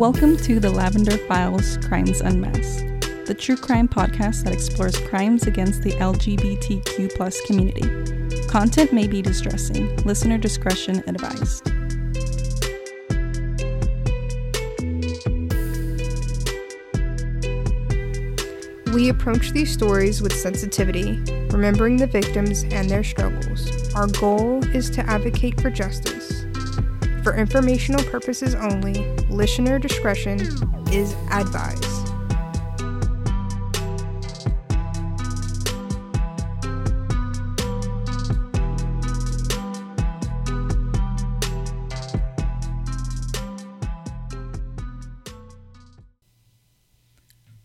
Welcome 0.00 0.38
to 0.38 0.58
the 0.58 0.70
Lavender 0.70 1.18
Files 1.28 1.76
Crimes 1.76 2.22
Unmasked, 2.22 3.26
the 3.26 3.36
true 3.38 3.54
crime 3.54 3.86
podcast 3.86 4.44
that 4.44 4.52
explores 4.54 4.98
crimes 4.98 5.46
against 5.46 5.82
the 5.82 5.92
LGBTQ 5.92 7.46
community. 7.46 8.46
Content 8.48 8.94
may 8.94 9.06
be 9.06 9.20
distressing. 9.20 9.94
Listener 10.06 10.38
discretion 10.38 11.04
advised. 11.06 11.66
We 18.94 19.10
approach 19.10 19.50
these 19.50 19.70
stories 19.70 20.22
with 20.22 20.32
sensitivity, 20.32 21.20
remembering 21.50 21.98
the 21.98 22.08
victims 22.10 22.62
and 22.62 22.88
their 22.88 23.04
struggles. 23.04 23.94
Our 23.94 24.06
goal 24.06 24.64
is 24.74 24.88
to 24.88 25.02
advocate 25.02 25.60
for 25.60 25.68
justice 25.68 26.39
for 27.30 27.36
informational 27.36 28.02
purposes 28.06 28.56
only, 28.56 28.94
listener 29.28 29.78
discretion 29.78 30.40
is 30.90 31.14
advised. 31.30 31.84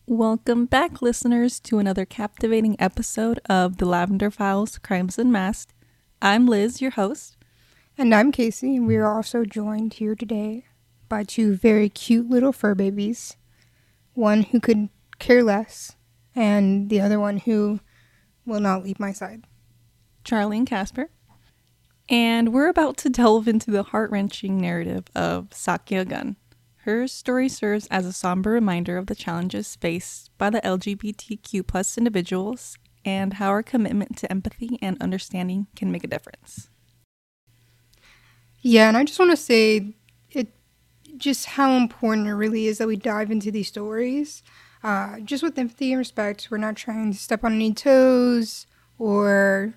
Welcome 0.05 0.67
back, 0.67 1.01
listeners, 1.01 1.59
to 1.61 1.79
another 1.79 2.05
captivating 2.05 2.75
episode 2.79 3.39
of 3.49 3.77
the 3.77 3.85
Lavender 3.85 4.29
Files 4.29 4.77
Crimes 4.77 5.17
Unmasked. 5.17 5.73
I'm 6.21 6.45
Liz, 6.45 6.81
your 6.81 6.91
host. 6.91 7.34
And 7.97 8.13
I'm 8.13 8.33
Casey, 8.33 8.75
and 8.75 8.87
we 8.87 8.97
are 8.97 9.15
also 9.15 9.45
joined 9.45 9.93
here 9.93 10.15
today 10.15 10.65
by 11.07 11.23
two 11.23 11.55
very 11.55 11.87
cute 11.87 12.29
little 12.29 12.51
fur 12.51 12.75
babies. 12.75 13.37
One 14.13 14.43
who 14.43 14.59
could 14.59 14.89
care 15.17 15.41
less, 15.41 15.95
and 16.35 16.89
the 16.89 16.99
other 16.99 17.21
one 17.21 17.37
who 17.37 17.79
will 18.45 18.59
not 18.59 18.83
leave 18.83 18.99
my 18.99 19.13
side. 19.13 19.45
Charlie 20.25 20.57
and 20.57 20.67
Casper. 20.67 21.09
And 22.09 22.51
we're 22.51 22.67
about 22.67 22.97
to 22.97 23.09
delve 23.09 23.47
into 23.47 23.71
the 23.71 23.83
heart 23.83 24.11
wrenching 24.11 24.59
narrative 24.59 25.05
of 25.15 25.51
Sakia 25.51 26.05
Gunn. 26.05 26.35
Her 26.79 27.07
story 27.07 27.47
serves 27.47 27.87
as 27.87 28.05
a 28.05 28.11
somber 28.11 28.51
reminder 28.51 28.97
of 28.97 29.07
the 29.07 29.15
challenges 29.15 29.77
faced 29.77 30.37
by 30.37 30.49
the 30.49 30.61
LGBTQ 30.61 31.65
plus 31.65 31.97
individuals 31.97 32.77
and 33.05 33.35
how 33.35 33.47
our 33.47 33.63
commitment 33.63 34.17
to 34.17 34.29
empathy 34.29 34.77
and 34.81 35.01
understanding 35.01 35.67
can 35.77 35.93
make 35.93 36.03
a 36.03 36.07
difference. 36.07 36.69
Yeah, 38.67 38.87
and 38.87 38.97
I 38.97 39.03
just 39.03 39.19
want 39.19 39.29
to 39.29 39.37
say 39.37 39.93
it 40.31 40.47
just 41.17 41.45
how 41.45 41.73
important 41.73 42.25
it 42.25 42.33
really 42.33 42.65
is 42.65 42.79
that 42.79 42.87
we 42.87 42.95
dive 42.95 43.29
into 43.29 43.51
these 43.51 43.67
stories. 43.67 44.41
Uh, 44.83 45.19
just 45.19 45.43
with 45.43 45.59
empathy 45.59 45.91
and 45.91 45.99
respect, 45.99 46.47
we're 46.49 46.57
not 46.57 46.75
trying 46.75 47.11
to 47.13 47.19
step 47.19 47.43
on 47.43 47.53
any 47.53 47.75
toes 47.75 48.65
or 48.97 49.75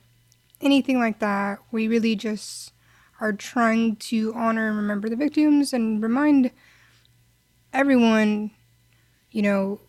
anything 0.63 0.99
like 0.99 1.19
that. 1.19 1.59
We 1.71 1.87
really 1.87 2.17
just 2.17 2.73
are 3.21 3.35
trying 3.35 3.97
to 3.97 4.33
honor 4.35 4.69
and 4.69 4.79
remember 4.79 5.11
the 5.11 5.17
victims 5.17 5.75
and 5.75 6.03
remind 6.03 6.51
everyone, 7.75 8.53
you 9.31 9.43
know, 9.43 9.81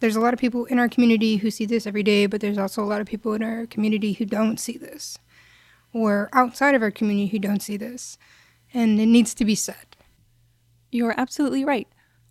there's 0.00 0.16
a 0.16 0.20
lot 0.20 0.34
of 0.34 0.40
people 0.40 0.64
in 0.64 0.80
our 0.80 0.88
community 0.88 1.36
who 1.36 1.52
see 1.52 1.66
this 1.66 1.86
every 1.86 2.02
day, 2.02 2.26
but 2.26 2.40
there's 2.40 2.58
also 2.58 2.82
a 2.82 2.84
lot 2.84 3.00
of 3.00 3.06
people 3.06 3.34
in 3.34 3.44
our 3.44 3.64
community 3.66 4.14
who 4.14 4.24
don't 4.26 4.58
see 4.58 4.76
this 4.76 5.18
or 5.94 6.28
outside 6.34 6.74
of 6.74 6.82
our 6.82 6.90
community 6.90 7.28
who 7.28 7.38
don't 7.38 7.62
see 7.62 7.78
this. 7.78 8.18
And 8.74 9.00
it 9.00 9.06
needs 9.06 9.32
to 9.34 9.44
be 9.44 9.54
said. 9.54 9.96
You're 10.90 11.18
absolutely 11.18 11.64
right. 11.64 11.88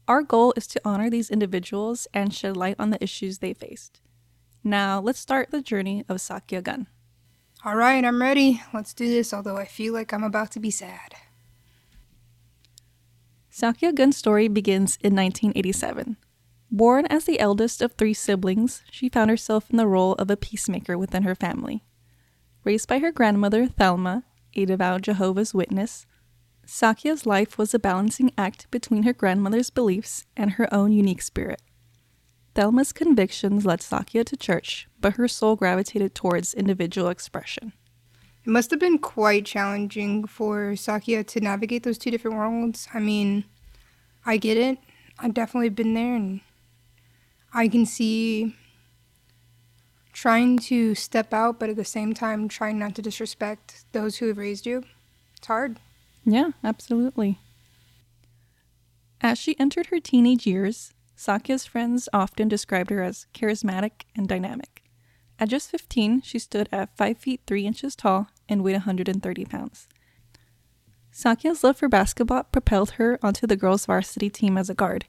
Our 0.08 0.22
goal 0.22 0.54
is 0.58 0.68
to 0.68 0.82
honor 0.84 1.10
these 1.10 1.32
individuals 1.32 2.08
and 2.14 2.34
shed 2.34 2.58
light 2.58 2.76
on 2.78 2.90
the 2.90 3.02
issues 3.02 3.40
they 3.40 3.54
faced. 3.54 4.02
Now, 4.64 5.00
let's 5.00 5.20
start 5.20 5.52
the 5.52 5.62
journey 5.62 6.04
of 6.10 6.18
Sakia 6.18 6.62
Gunn. 6.62 6.88
All 7.66 7.76
right, 7.76 8.04
I'm 8.04 8.22
ready. 8.22 8.62
Let's 8.74 8.94
do 8.94 9.08
this, 9.08 9.34
although 9.34 9.58
I 9.58 9.66
feel 9.66 9.94
like 9.94 10.14
I'm 10.14 10.24
about 10.24 10.52
to 10.52 10.60
be 10.60 10.70
sad. 10.70 11.16
Sakia 13.50 13.96
Gunn's 13.96 14.18
story 14.18 14.50
begins 14.50 14.98
in 15.02 15.16
1987. 15.16 16.18
Born 16.70 17.06
as 17.06 17.24
the 17.24 17.40
eldest 17.40 17.82
of 17.82 17.94
three 17.94 18.14
siblings, 18.14 18.84
she 18.92 19.08
found 19.08 19.30
herself 19.30 19.70
in 19.70 19.78
the 19.78 19.88
role 19.88 20.14
of 20.14 20.30
a 20.30 20.36
peacemaker 20.36 20.98
within 20.98 21.24
her 21.24 21.36
family. 21.36 21.84
Raised 22.64 22.88
by 22.88 23.00
her 23.00 23.12
grandmother, 23.12 23.68
Thelma, 23.68 24.24
a 24.54 24.66
devout 24.66 25.02
Jehovah's 25.02 25.54
Witness, 25.54 26.06
Sakia's 26.66 27.26
life 27.26 27.58
was 27.58 27.74
a 27.74 27.80
balancing 27.80 28.32
act 28.38 28.72
between 28.72 29.04
her 29.04 29.12
grandmother's 29.12 29.70
beliefs 29.70 30.26
and 30.38 30.52
her 30.52 30.74
own 30.74 30.94
unique 30.94 31.22
spirit. 31.22 31.62
Thelma's 32.56 32.94
convictions 32.94 33.66
led 33.66 33.82
Sakia 33.82 34.24
to 34.24 34.38
church, 34.38 34.88
but 35.02 35.16
her 35.16 35.28
soul 35.28 35.56
gravitated 35.58 36.16
towards 36.16 36.54
individual 36.54 37.10
expression. 37.10 37.74
It 38.46 38.50
must 38.50 38.72
have 38.72 38.80
been 38.80 39.00
quite 39.00 39.46
challenging 39.46 40.26
for 40.28 40.74
Sakia 40.74 41.26
to 41.28 41.42
navigate 41.42 41.84
those 41.84 41.98
two 41.98 42.12
different 42.12 42.38
worlds. 42.38 42.88
I 42.94 43.00
mean, 43.00 43.46
I 44.26 44.38
get 44.38 44.58
it. 44.58 44.78
I've 45.20 45.34
definitely 45.34 45.70
been 45.70 45.94
there, 45.94 46.16
and 46.16 46.42
I 47.54 47.68
can 47.68 47.86
see 47.86 48.56
trying 50.24 50.58
to 50.58 50.96
step 50.96 51.34
out, 51.34 51.60
but 51.60 51.70
at 51.70 51.76
the 51.76 51.84
same 51.84 52.14
time, 52.14 52.48
trying 52.48 52.80
not 52.80 52.96
to 52.96 53.02
disrespect 53.02 53.84
those 53.92 54.16
who 54.16 54.28
have 54.30 54.38
raised 54.38 54.66
you. 54.66 54.82
It's 55.36 55.48
hard. 55.48 55.82
Yeah, 56.24 56.52
absolutely. 56.64 57.40
As 59.20 59.38
she 59.38 59.60
entered 59.60 59.88
her 59.88 60.00
teenage 60.00 60.48
years, 60.48 60.94
Sakia's 61.18 61.66
friends 61.66 62.08
often 62.14 62.48
described 62.48 62.90
her 62.90 63.04
as 63.04 63.28
charismatic 63.34 64.06
and 64.16 64.26
dynamic. 64.26 64.84
At 65.40 65.50
just 65.50 65.70
15, 65.70 66.22
she 66.22 66.40
stood 66.40 66.70
at 66.72 66.96
5 66.96 67.18
feet 67.18 67.42
3 67.46 67.68
inches 67.68 67.94
tall 67.94 68.28
and 68.48 68.64
weighed 68.64 68.76
130 68.76 69.44
pounds. 69.44 69.90
Sakia's 71.12 71.66
love 71.66 71.76
for 71.76 71.90
basketball 71.90 72.44
propelled 72.44 72.92
her 72.92 73.20
onto 73.22 73.46
the 73.46 73.58
girls' 73.58 73.88
varsity 73.88 74.30
team 74.30 74.58
as 74.58 74.70
a 74.70 74.74
guard, 74.74 75.04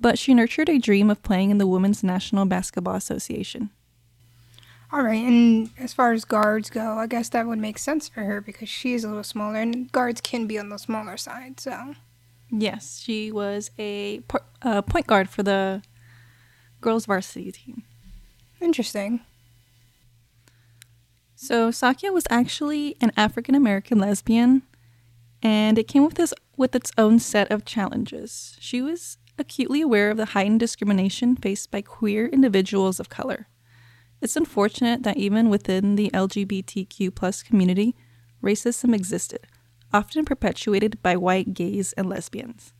but 0.00 0.18
she 0.18 0.32
nurtured 0.32 0.70
a 0.70 0.78
dream 0.78 1.10
of 1.10 1.22
playing 1.22 1.50
in 1.50 1.58
the 1.58 1.66
Women's 1.66 2.02
National 2.02 2.46
Basketball 2.46 2.94
Association. 2.94 3.68
All 4.94 5.02
right, 5.02 5.24
and 5.26 5.70
as 5.76 5.92
far 5.92 6.12
as 6.12 6.24
guards 6.24 6.70
go, 6.70 6.98
I 6.98 7.08
guess 7.08 7.28
that 7.30 7.48
would 7.48 7.58
make 7.58 7.78
sense 7.78 8.08
for 8.08 8.20
her 8.20 8.40
because 8.40 8.68
she 8.68 8.94
is 8.94 9.02
a 9.02 9.08
little 9.08 9.24
smaller, 9.24 9.56
and 9.56 9.90
guards 9.90 10.20
can 10.20 10.46
be 10.46 10.56
on 10.56 10.68
the 10.68 10.78
smaller 10.78 11.16
side. 11.16 11.58
So, 11.58 11.96
yes, 12.48 13.00
she 13.00 13.32
was 13.32 13.72
a 13.76 14.22
uh, 14.62 14.82
point 14.82 15.08
guard 15.08 15.28
for 15.28 15.42
the 15.42 15.82
girls' 16.80 17.06
varsity 17.06 17.50
team. 17.50 17.82
Interesting. 18.60 19.22
So 21.34 21.70
Sakia 21.70 22.12
was 22.12 22.28
actually 22.30 22.96
an 23.00 23.10
African 23.16 23.56
American 23.56 23.98
lesbian, 23.98 24.62
and 25.42 25.76
it 25.76 25.88
came 25.88 26.04
with 26.04 26.14
this 26.14 26.32
with 26.56 26.76
its 26.76 26.92
own 26.96 27.18
set 27.18 27.50
of 27.50 27.64
challenges. 27.64 28.56
She 28.60 28.80
was 28.80 29.18
acutely 29.40 29.80
aware 29.80 30.12
of 30.12 30.18
the 30.18 30.26
heightened 30.26 30.60
discrimination 30.60 31.34
faced 31.34 31.72
by 31.72 31.82
queer 31.82 32.28
individuals 32.28 33.00
of 33.00 33.08
color. 33.08 33.48
It's 34.24 34.36
unfortunate 34.36 35.02
that 35.02 35.18
even 35.18 35.50
within 35.50 35.96
the 35.96 36.10
LGBTQ 36.14 37.14
plus 37.14 37.42
community, 37.42 37.94
racism 38.42 38.94
existed, 38.94 39.46
often 39.92 40.24
perpetuated 40.24 41.02
by 41.02 41.14
white 41.14 41.52
gays 41.52 41.92
and 41.92 42.08
lesbians. 42.08 42.72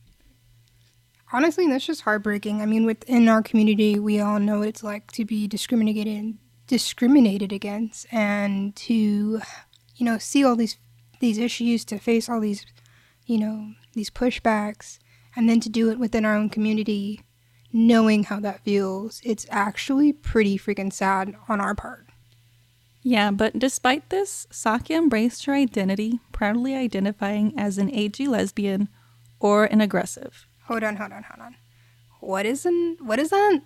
Honestly, 1.31 1.67
that's 1.67 1.85
just 1.85 2.01
heartbreaking. 2.01 2.63
I 2.63 2.65
mean, 2.65 2.83
within 2.83 3.29
our 3.29 3.43
community, 3.43 3.99
we 3.99 4.19
all 4.19 4.39
know 4.39 4.59
what 4.59 4.69
it's 4.69 4.81
like 4.81 5.11
to 5.11 5.23
be 5.23 5.47
discriminated 5.47 6.39
discriminated 6.65 7.53
against 7.53 8.07
and 8.11 8.75
to 8.75 9.39
you 9.97 10.03
know 10.03 10.17
see 10.17 10.43
all 10.43 10.55
these 10.55 10.77
these 11.19 11.37
issues 11.37 11.85
to 11.85 11.99
face 11.99 12.27
all 12.27 12.39
these 12.39 12.65
you 13.27 13.37
know 13.37 13.71
these 13.93 14.09
pushbacks 14.09 14.97
and 15.35 15.47
then 15.47 15.59
to 15.59 15.69
do 15.69 15.91
it 15.91 15.99
within 15.99 16.25
our 16.25 16.35
own 16.35 16.49
community 16.49 17.21
knowing 17.75 18.23
how 18.23 18.39
that 18.39 18.61
feels, 18.61 19.19
it's 19.25 19.45
actually 19.49 20.13
pretty 20.13 20.57
freaking 20.57 20.91
sad 20.91 21.35
on 21.49 21.59
our 21.59 21.75
part. 21.75 22.07
Yeah, 23.03 23.31
but 23.31 23.59
despite 23.59 24.09
this, 24.09 24.47
Sakia 24.49 24.97
embraced 24.97 25.43
her 25.45 25.53
identity, 25.53 26.21
proudly 26.31 26.73
identifying 26.73 27.53
as 27.57 27.77
an 27.77 27.93
AG 27.93 28.25
lesbian 28.27 28.87
or 29.41 29.65
an 29.65 29.81
aggressive. 29.81 30.47
Hold 30.67 30.83
on, 30.83 30.95
hold 30.95 31.11
on, 31.11 31.23
hold 31.23 31.45
on. 31.45 31.55
What 32.21 32.45
is 32.45 32.65
an 32.65 32.95
what 33.01 33.19
is 33.19 33.29
that? 33.29 33.59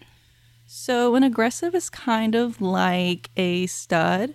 So 0.66 1.14
an 1.14 1.24
aggressive 1.24 1.76
is 1.76 1.90
kind 1.92 2.34
of 2.34 2.60
like 2.60 3.30
a 3.38 3.68
stud, 3.68 4.34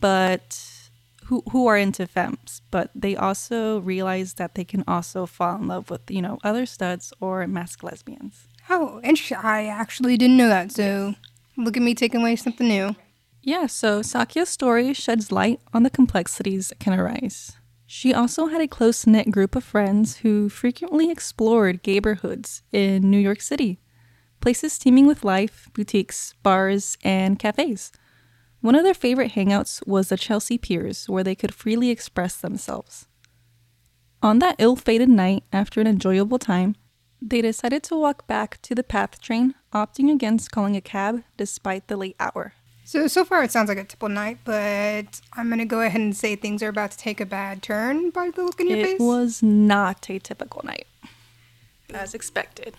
but 0.00 0.90
who 1.26 1.44
who 1.52 1.68
are 1.68 1.78
into 1.78 2.08
femmes, 2.08 2.60
but 2.72 2.90
they 2.92 3.14
also 3.14 3.78
realize 3.78 4.34
that 4.34 4.56
they 4.56 4.64
can 4.64 4.82
also 4.88 5.26
fall 5.26 5.56
in 5.56 5.68
love 5.68 5.90
with, 5.90 6.10
you 6.10 6.20
know, 6.20 6.40
other 6.42 6.66
studs 6.66 7.12
or 7.20 7.46
masc 7.46 7.84
lesbians. 7.84 8.48
Oh, 8.70 9.00
interesting. 9.02 9.38
I 9.38 9.66
actually 9.66 10.16
didn't 10.16 10.36
know 10.36 10.48
that. 10.48 10.70
So 10.70 11.16
look 11.56 11.76
at 11.76 11.82
me 11.82 11.94
taking 11.94 12.20
away 12.20 12.36
something 12.36 12.68
new. 12.68 12.94
Yeah, 13.42 13.66
so 13.66 14.00
Sakia's 14.00 14.48
story 14.48 14.94
sheds 14.94 15.32
light 15.32 15.60
on 15.74 15.82
the 15.82 15.90
complexities 15.90 16.68
that 16.68 16.78
can 16.78 16.92
arise. 16.92 17.56
She 17.86 18.14
also 18.14 18.46
had 18.46 18.60
a 18.60 18.68
close 18.68 19.06
knit 19.06 19.32
group 19.32 19.56
of 19.56 19.64
friends 19.64 20.18
who 20.18 20.48
frequently 20.48 21.10
explored 21.10 21.84
neighborhoods 21.84 22.62
in 22.70 23.10
New 23.10 23.18
York 23.18 23.40
City, 23.40 23.80
places 24.40 24.78
teeming 24.78 25.08
with 25.08 25.24
life, 25.24 25.68
boutiques, 25.74 26.34
bars, 26.44 26.96
and 27.02 27.38
cafes. 27.38 27.90
One 28.60 28.76
of 28.76 28.84
their 28.84 28.94
favorite 28.94 29.32
hangouts 29.32 29.84
was 29.88 30.10
the 30.10 30.16
Chelsea 30.16 30.58
Piers, 30.58 31.08
where 31.08 31.24
they 31.24 31.34
could 31.34 31.54
freely 31.54 31.90
express 31.90 32.36
themselves. 32.36 33.08
On 34.22 34.38
that 34.38 34.56
ill 34.58 34.76
fated 34.76 35.08
night, 35.08 35.42
after 35.52 35.80
an 35.80 35.86
enjoyable 35.88 36.38
time, 36.38 36.76
they 37.20 37.42
decided 37.42 37.82
to 37.84 37.96
walk 37.96 38.26
back 38.26 38.60
to 38.62 38.74
the 38.74 38.82
PATH 38.82 39.20
train, 39.20 39.54
opting 39.72 40.10
against 40.12 40.50
calling 40.50 40.76
a 40.76 40.80
cab 40.80 41.22
despite 41.36 41.88
the 41.88 41.96
late 41.96 42.16
hour. 42.18 42.54
So 42.84 43.06
so 43.06 43.24
far 43.24 43.44
it 43.44 43.52
sounds 43.52 43.68
like 43.68 43.78
a 43.78 43.84
typical 43.84 44.08
night, 44.08 44.38
but 44.44 45.20
I'm 45.34 45.48
gonna 45.48 45.64
go 45.64 45.80
ahead 45.80 46.00
and 46.00 46.16
say 46.16 46.34
things 46.34 46.62
are 46.62 46.68
about 46.68 46.90
to 46.92 46.98
take 46.98 47.20
a 47.20 47.26
bad 47.26 47.62
turn 47.62 48.10
by 48.10 48.30
the 48.30 48.42
look 48.42 48.60
in 48.60 48.68
your 48.68 48.78
it 48.78 48.84
face. 48.84 49.00
was 49.00 49.42
not 49.42 50.10
a 50.10 50.18
typical 50.18 50.62
night, 50.64 50.86
as 51.94 52.14
expected. 52.14 52.74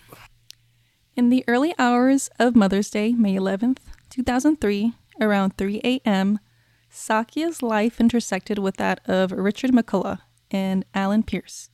In 1.16 1.30
the 1.30 1.44
early 1.48 1.74
hours 1.78 2.28
of 2.38 2.56
Mother's 2.56 2.90
Day, 2.90 3.12
May 3.12 3.36
11th, 3.36 3.78
2003, 4.10 4.92
around 5.20 5.56
3 5.56 5.80
a.m., 5.84 6.38
Sakia's 6.90 7.62
life 7.62 7.98
intersected 8.00 8.58
with 8.58 8.76
that 8.76 9.00
of 9.06 9.32
Richard 9.32 9.70
McCullough 9.70 10.18
and 10.50 10.84
Alan 10.94 11.22
Pierce, 11.22 11.70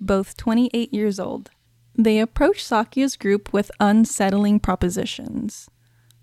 both 0.00 0.36
28 0.38 0.92
years 0.92 1.20
old. 1.20 1.50
They 2.00 2.20
approached 2.20 2.64
Sakia's 2.64 3.16
group 3.16 3.52
with 3.52 3.72
unsettling 3.80 4.60
propositions. 4.60 5.68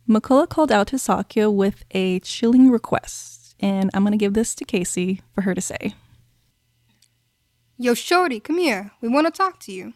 McCullough 0.08 0.48
called 0.48 0.72
out 0.72 0.88
to 0.88 0.96
Sakia 0.96 1.54
with 1.54 1.84
a 1.92 2.22
chilling 2.22 2.72
request, 2.72 3.56
and 3.60 3.92
I'm 3.94 4.04
going 4.04 4.14
to 4.14 4.18
give 4.18 4.36
this 4.36 4.56
to 4.56 4.64
Casey 4.64 5.22
for 5.34 5.42
her 5.42 5.54
to 5.54 5.60
say. 5.60 5.94
Yo, 7.78 7.94
shorty, 7.94 8.40
come 8.40 8.58
here. 8.58 8.92
We 9.02 9.10
want 9.10 9.28
to 9.28 9.32
talk 9.32 9.60
to 9.62 9.74
you. 9.74 9.94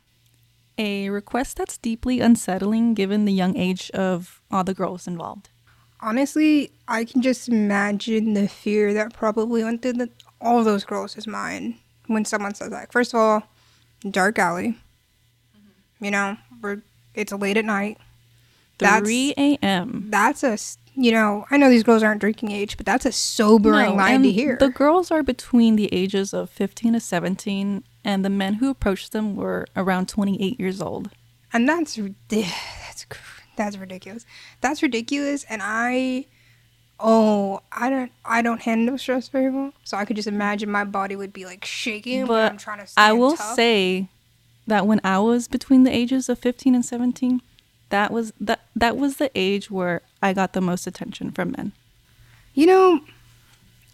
A 0.77 1.09
request 1.09 1.55
that's 1.55 1.77
deeply 1.77 2.19
unsettling 2.19 2.93
given 2.93 3.23
the 3.23 3.31
young 3.31 3.55
age 3.55 3.89
of 3.91 4.41
all 4.51 4.65
the 4.65 4.73
girls 4.73 5.07
involved. 5.07 5.47
Honestly, 6.01 6.71
I 6.89 7.05
can 7.05 7.21
just 7.21 7.47
imagine 7.47 8.33
the 8.33 8.49
fear 8.49 8.93
that 8.95 9.13
probably 9.13 9.63
went 9.63 9.81
through 9.81 9.93
the, 9.93 10.09
all 10.41 10.61
those 10.65 10.83
girls' 10.83 11.25
mind 11.25 11.75
when 12.07 12.25
someone 12.25 12.53
says 12.53 12.71
that. 12.71 12.91
First 12.91 13.13
of 13.13 13.19
all, 13.21 13.43
dark 14.09 14.37
alley. 14.39 14.77
You 16.01 16.11
know, 16.11 16.37
we're, 16.61 16.81
it's 17.13 17.31
late 17.31 17.57
at 17.57 17.65
night. 17.65 17.97
That's- 18.77 19.01
3 19.01 19.33
a.m. 19.37 20.05
That's 20.09 20.43
a 20.43 20.57
you 20.95 21.13
know, 21.13 21.45
I 21.49 21.55
know 21.55 21.69
these 21.69 21.83
girls 21.83 22.03
aren't 22.03 22.19
drinking 22.19 22.51
age, 22.51 22.75
but 22.75 22.85
that's 22.85 23.05
a 23.05 23.11
sobering 23.13 23.91
No, 23.91 23.95
line 23.95 24.21
to 24.23 24.31
hear. 24.31 24.57
The 24.59 24.67
girls 24.69 25.11
are 25.11 25.23
between 25.23 25.77
the 25.77 25.87
ages 25.93 26.33
of 26.33 26.49
15 26.49 26.91
to 26.93 26.99
17, 26.99 27.83
and 28.03 28.25
the 28.25 28.29
men 28.29 28.55
who 28.55 28.69
approached 28.69 29.13
them 29.13 29.37
were 29.37 29.65
around 29.77 30.09
28 30.09 30.59
years 30.59 30.81
old. 30.81 31.09
and 31.53 31.69
that's 31.69 31.95
that's 32.29 33.05
that's 33.55 33.77
ridiculous. 33.77 34.25
That's 34.61 34.81
ridiculous, 34.81 35.45
and 35.49 35.61
I, 35.63 36.25
oh, 36.99 37.61
I 37.71 37.89
don't 37.89 38.11
I 38.25 38.41
don't 38.41 38.61
handle 38.61 38.97
stress 38.97 39.29
very 39.29 39.49
well, 39.49 39.73
so 39.83 39.95
I 39.97 40.03
could 40.05 40.15
just 40.17 40.27
imagine 40.27 40.69
my 40.69 40.83
body 40.83 41.15
would 41.15 41.31
be 41.31 41.45
like 41.45 41.63
shaking. 41.63 42.21
But 42.25 42.27
But 42.27 42.51
I'm 42.51 42.57
trying 42.57 42.85
to. 42.85 42.91
I 42.97 43.13
will 43.13 43.37
tough. 43.37 43.55
say 43.55 44.09
that 44.69 44.88
when 44.88 45.01
I 45.04 45.19
was 45.19 45.48
between 45.48 45.83
the 45.83 45.94
ages 45.95 46.30
of 46.30 46.39
15 46.39 46.74
and 46.75 46.86
17, 46.86 47.42
that 47.89 48.12
was 48.12 48.33
that 48.39 48.62
that 48.75 48.98
was 48.98 49.18
the 49.18 49.31
age 49.36 49.69
where 49.69 50.01
I 50.21 50.33
got 50.33 50.54
the 50.54 50.62
most 50.62 50.88
attention 50.88 51.31
from 51.31 51.51
men. 51.51 51.74
you 52.54 52.66
know, 52.66 53.01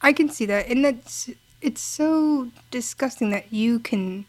I 0.01 0.13
can 0.13 0.29
see 0.29 0.45
that, 0.45 0.67
and 0.67 0.85
that's 0.85 1.29
it's 1.61 1.81
so 1.81 2.49
disgusting 2.71 3.31
that 3.31 3.51
you 3.51 3.79
can. 3.79 4.25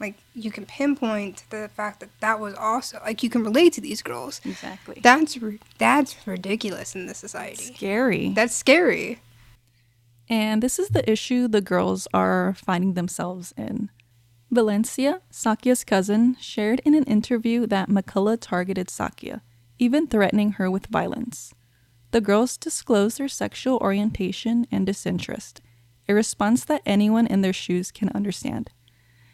Like 0.00 0.14
you 0.32 0.52
can 0.52 0.64
pinpoint 0.64 1.42
the 1.50 1.68
fact 1.74 1.98
that 1.98 2.10
that 2.20 2.38
was 2.38 2.54
also 2.54 3.00
like 3.04 3.24
you 3.24 3.28
can 3.28 3.42
relate 3.42 3.72
to 3.72 3.80
these 3.80 4.00
girls. 4.00 4.40
Exactly. 4.44 5.00
That's 5.02 5.36
that's 5.78 6.14
ridiculous 6.24 6.94
in 6.94 7.06
this 7.06 7.18
society. 7.18 7.74
Scary. 7.74 8.28
That's 8.28 8.54
scary. 8.54 9.18
And 10.28 10.62
this 10.62 10.78
is 10.78 10.90
the 10.90 11.02
issue 11.10 11.48
the 11.48 11.60
girls 11.60 12.06
are 12.14 12.54
finding 12.54 12.94
themselves 12.94 13.52
in. 13.56 13.90
Valencia, 14.50 15.20
Sakia's 15.30 15.84
cousin, 15.84 16.36
shared 16.40 16.80
in 16.84 16.94
an 16.94 17.04
interview 17.04 17.66
that 17.66 17.90
McCullough 17.90 18.38
targeted 18.40 18.88
Sakia, 18.88 19.42
even 19.78 20.06
threatening 20.06 20.52
her 20.52 20.70
with 20.70 20.86
violence. 20.86 21.52
The 22.12 22.22
girls 22.22 22.56
disclosed 22.56 23.18
their 23.18 23.28
sexual 23.28 23.76
orientation 23.78 24.66
and 24.70 24.86
disinterest, 24.86 25.60
a 26.08 26.14
response 26.14 26.64
that 26.64 26.80
anyone 26.86 27.26
in 27.26 27.42
their 27.42 27.52
shoes 27.52 27.90
can 27.90 28.08
understand. 28.10 28.70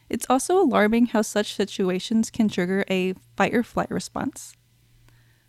It's 0.09 0.27
also 0.29 0.61
alarming 0.61 1.07
how 1.07 1.23
such 1.23 1.55
situations 1.55 2.31
can 2.31 2.49
trigger 2.49 2.85
a 2.91 3.15
fight 3.37 3.55
or 3.55 3.63
flight 3.63 3.91
response. 3.91 4.57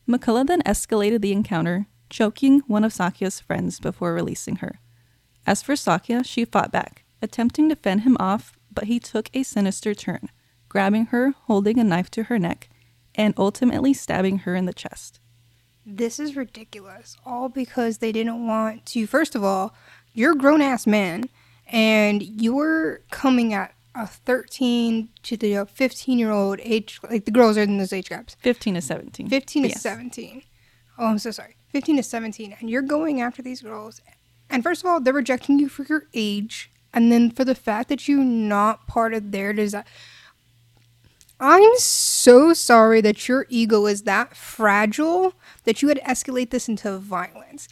McCullough 0.08 0.46
then 0.46 0.62
escalated 0.62 1.22
the 1.22 1.32
encounter, 1.32 1.88
choking 2.12 2.60
one 2.68 2.84
of 2.84 2.94
Sakia's 2.94 3.40
friends 3.40 3.80
before 3.80 4.14
releasing 4.14 4.58
her. 4.58 4.80
As 5.48 5.64
for 5.64 5.74
Sakia, 5.74 6.24
she 6.24 6.46
fought 6.46 6.72
back, 6.72 7.04
attempting 7.22 7.68
to 7.70 7.76
fend 7.76 8.02
him 8.02 8.16
off, 8.20 8.55
but 8.76 8.86
he 8.86 9.00
took 9.00 9.30
a 9.34 9.44
sinister 9.44 9.96
turn, 9.96 10.30
grabbing 10.70 11.08
her, 11.08 11.34
holding 11.46 11.80
a 11.80 11.84
knife 11.84 12.12
to 12.12 12.24
her 12.24 12.38
neck, 12.38 12.70
and 13.16 13.34
ultimately 13.38 13.94
stabbing 13.94 14.40
her 14.40 14.56
in 14.56 14.66
the 14.66 14.74
chest. 14.74 15.20
This 15.86 16.20
is 16.20 16.36
ridiculous. 16.36 17.16
All 17.26 17.48
because 17.50 18.00
they 18.00 18.12
didn't 18.12 18.46
want 18.48 18.86
to. 18.88 19.08
First 19.08 19.36
of 19.36 19.44
all, 19.44 19.74
you're 20.14 20.34
a 20.34 20.38
grown 20.38 20.62
ass 20.62 20.86
man, 20.88 21.30
and 21.68 22.22
you're 22.24 23.02
coming 23.12 23.54
at 23.54 23.74
a 23.94 24.06
13 24.06 25.10
to 25.24 25.38
the 25.38 25.66
15 25.66 26.20
year 26.20 26.32
old 26.32 26.60
age. 26.62 27.00
Like 27.10 27.26
the 27.26 27.32
girls 27.32 27.58
are 27.58 27.62
in 27.62 27.78
those 27.78 27.94
age 27.94 28.10
gaps. 28.10 28.36
15 28.42 28.74
to 28.76 28.82
17. 28.82 29.30
15 29.30 29.64
to 29.64 29.70
Yes. 29.70 29.82
17. 29.82 30.42
Oh, 30.98 31.06
I'm 31.08 31.20
so 31.20 31.32
sorry. 31.32 31.56
15 31.70 31.98
to 31.98 32.04
17, 32.04 32.56
and 32.60 32.70
you're 32.70 32.82
going 32.82 33.22
after 33.22 33.42
these 33.42 33.62
girls. 33.62 34.02
And 34.50 34.64
first 34.64 34.84
of 34.84 34.90
all, 34.90 35.02
they're 35.02 35.14
rejecting 35.14 35.60
you 35.60 35.68
for 35.70 35.84
your 35.84 36.08
age, 36.14 36.72
and 36.96 37.12
then 37.12 37.30
for 37.30 37.44
the 37.44 37.54
fact 37.54 37.90
that 37.90 38.08
you're 38.08 38.24
not 38.24 38.88
part 38.88 39.14
of 39.14 39.32
their 39.32 39.54
design. 39.54 39.84
I'm 41.38 41.78
so 41.78 42.54
sorry 42.54 43.02
that 43.02 43.28
your 43.28 43.46
ego 43.50 43.86
is 43.86 44.04
that 44.04 44.38
fragile 44.38 45.34
that 45.66 45.82
you 45.82 45.90
would 45.90 46.00
escalate 46.00 46.50
this 46.50 46.70
into 46.70 46.98
violence. 46.98 47.68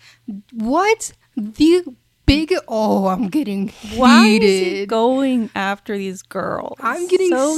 What 0.51 1.13
the 1.37 1.85
big? 2.25 2.53
Oh, 2.67 3.07
I'm 3.07 3.29
getting 3.29 3.69
heated. 3.69 3.99
Why 3.99 4.27
is 4.27 4.67
he 4.67 4.85
going 4.85 5.49
after 5.55 5.97
these 5.97 6.21
girls? 6.21 6.77
I'm 6.81 7.07
getting 7.07 7.29
so, 7.29 7.57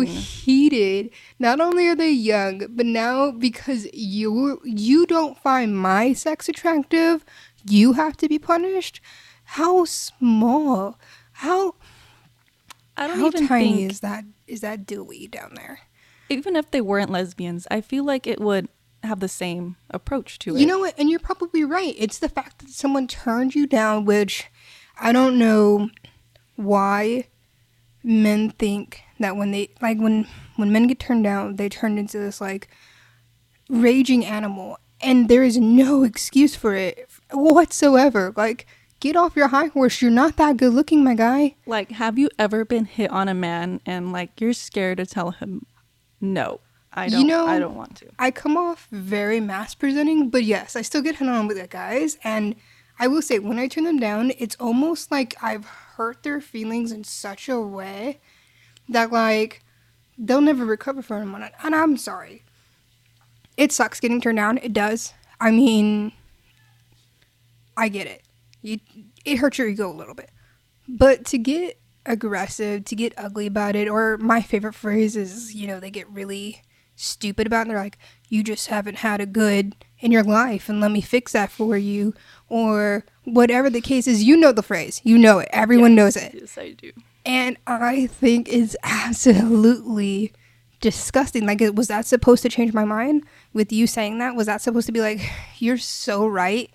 young. 0.00 0.06
heated. 0.06 1.10
Not 1.38 1.60
only 1.60 1.86
are 1.86 1.94
they 1.94 2.10
young, 2.10 2.66
but 2.70 2.86
now 2.86 3.30
because 3.30 3.86
you 3.92 4.60
you 4.64 5.06
don't 5.06 5.38
find 5.38 5.78
my 5.78 6.14
sex 6.14 6.48
attractive, 6.48 7.24
you 7.64 7.92
have 7.92 8.16
to 8.16 8.28
be 8.28 8.40
punished. 8.40 9.00
How 9.44 9.84
small? 9.84 10.98
How 11.32 11.74
I 12.96 13.06
don't 13.06 13.18
how 13.18 13.26
even 13.26 13.48
tiny 13.48 13.76
think, 13.76 13.90
is 13.90 14.00
that? 14.00 14.24
Is 14.46 14.60
that 14.60 14.86
Dewey 14.86 15.26
down 15.26 15.52
there? 15.54 15.80
even 16.30 16.56
if 16.56 16.70
they 16.70 16.80
weren't 16.80 17.10
lesbians, 17.10 17.66
I 17.70 17.80
feel 17.80 18.04
like 18.04 18.26
it 18.26 18.40
would 18.40 18.68
have 19.02 19.20
the 19.20 19.28
same 19.28 19.76
approach 19.90 20.38
to 20.40 20.56
it. 20.56 20.60
You 20.60 20.66
know 20.66 20.78
what? 20.78 20.94
And 20.98 21.10
you're 21.10 21.20
probably 21.20 21.64
right. 21.64 21.94
It's 21.98 22.18
the 22.18 22.28
fact 22.28 22.60
that 22.60 22.70
someone 22.70 23.06
turned 23.06 23.54
you 23.54 23.66
down, 23.66 24.04
which 24.04 24.46
I 24.98 25.12
don't 25.12 25.38
know 25.38 25.90
why 26.56 27.28
men 28.02 28.50
think 28.50 29.02
that 29.18 29.36
when 29.36 29.50
they 29.50 29.70
like 29.80 29.98
when 29.98 30.26
when 30.56 30.72
men 30.72 30.86
get 30.86 30.98
turned 30.98 31.24
down, 31.24 31.56
they 31.56 31.68
turn 31.68 31.98
into 31.98 32.18
this 32.18 32.40
like 32.40 32.68
raging 33.68 34.24
animal, 34.24 34.78
and 35.00 35.28
there 35.28 35.42
is 35.42 35.58
no 35.58 36.02
excuse 36.04 36.54
for 36.56 36.74
it 36.74 37.08
whatsoever. 37.32 38.32
Like, 38.36 38.66
get 39.04 39.16
off 39.16 39.36
your 39.36 39.48
high 39.48 39.66
horse. 39.66 40.00
You're 40.00 40.10
not 40.10 40.36
that 40.38 40.56
good 40.56 40.72
looking, 40.72 41.04
my 41.04 41.14
guy. 41.14 41.56
Like, 41.66 41.90
have 41.92 42.18
you 42.18 42.30
ever 42.38 42.64
been 42.64 42.86
hit 42.86 43.10
on 43.10 43.28
a 43.28 43.34
man 43.34 43.80
and 43.84 44.12
like 44.12 44.40
you're 44.40 44.54
scared 44.54 44.96
to 44.96 45.04
tell 45.06 45.32
him, 45.32 45.66
no, 46.22 46.60
I 46.90 47.08
don't. 47.10 47.26
know- 47.26 47.46
I 47.46 47.58
don't 47.58 47.76
want 47.76 47.96
to. 47.98 48.06
I 48.18 48.30
come 48.30 48.56
off 48.56 48.88
very 48.90 49.40
masc 49.40 49.78
presenting, 49.78 50.30
but 50.30 50.42
yes, 50.44 50.74
I 50.74 50.80
still 50.82 51.02
get 51.02 51.16
hit 51.16 51.28
on 51.28 51.46
with 51.46 51.58
the 51.58 51.66
guys. 51.66 52.16
And 52.24 52.54
I 52.98 53.06
will 53.08 53.20
say, 53.20 53.38
when 53.38 53.58
I 53.58 53.68
turn 53.68 53.84
them 53.84 53.98
down, 53.98 54.32
it's 54.38 54.56
almost 54.58 55.10
like 55.12 55.34
I've 55.42 55.66
hurt 55.66 56.22
their 56.22 56.40
feelings 56.40 56.90
in 56.90 57.04
such 57.04 57.48
a 57.48 57.60
way 57.60 58.20
that, 58.88 59.12
like, 59.12 59.62
they'll 60.16 60.40
never 60.40 60.64
recover 60.64 61.02
from 61.02 61.34
it. 61.42 61.52
And 61.62 61.74
I'm 61.74 61.96
sorry. 61.98 62.42
It 63.56 63.70
sucks 63.70 64.00
getting 64.00 64.20
turned 64.20 64.38
down. 64.38 64.58
It 64.58 64.72
does. 64.72 65.12
I 65.40 65.50
mean, 65.50 66.12
I 67.76 67.88
get 67.88 68.06
it. 68.06 68.22
You, 68.64 68.78
it 69.26 69.36
hurts 69.36 69.58
your 69.58 69.68
ego 69.68 69.90
a 69.90 69.92
little 69.92 70.14
bit. 70.14 70.30
But 70.88 71.24
to 71.26 71.38
get 71.38 71.78
aggressive, 72.06 72.84
to 72.86 72.96
get 72.96 73.12
ugly 73.16 73.46
about 73.46 73.76
it, 73.76 73.88
or 73.88 74.16
my 74.18 74.40
favorite 74.40 74.74
phrase 74.74 75.16
is, 75.16 75.54
you 75.54 75.66
know, 75.66 75.78
they 75.78 75.90
get 75.90 76.08
really 76.08 76.62
stupid 76.96 77.46
about 77.46 77.66
it. 77.66 77.68
They're 77.68 77.78
like, 77.78 77.98
you 78.28 78.42
just 78.42 78.68
haven't 78.68 78.96
had 78.96 79.20
a 79.20 79.26
good 79.26 79.76
in 80.00 80.12
your 80.12 80.22
life 80.22 80.68
and 80.68 80.80
let 80.80 80.90
me 80.90 81.00
fix 81.00 81.32
that 81.32 81.50
for 81.50 81.76
you. 81.76 82.14
Or 82.48 83.04
whatever 83.24 83.68
the 83.68 83.80
case 83.80 84.06
is, 84.06 84.22
you 84.22 84.36
know 84.36 84.52
the 84.52 84.62
phrase. 84.62 85.00
You 85.04 85.18
know 85.18 85.40
it. 85.40 85.48
Everyone 85.52 85.94
knows 85.94 86.16
it. 86.16 86.34
Yes, 86.34 86.56
I 86.56 86.72
do. 86.72 86.92
And 87.26 87.56
I 87.66 88.06
think 88.06 88.48
it's 88.50 88.76
absolutely 88.82 90.32
disgusting. 90.80 91.46
Like, 91.46 91.60
was 91.74 91.88
that 91.88 92.06
supposed 92.06 92.42
to 92.42 92.48
change 92.48 92.72
my 92.72 92.84
mind 92.84 93.24
with 93.52 93.72
you 93.72 93.86
saying 93.86 94.18
that? 94.18 94.36
Was 94.36 94.46
that 94.46 94.60
supposed 94.60 94.86
to 94.86 94.92
be 94.92 95.00
like, 95.00 95.20
you're 95.58 95.78
so 95.78 96.26
right? 96.26 96.70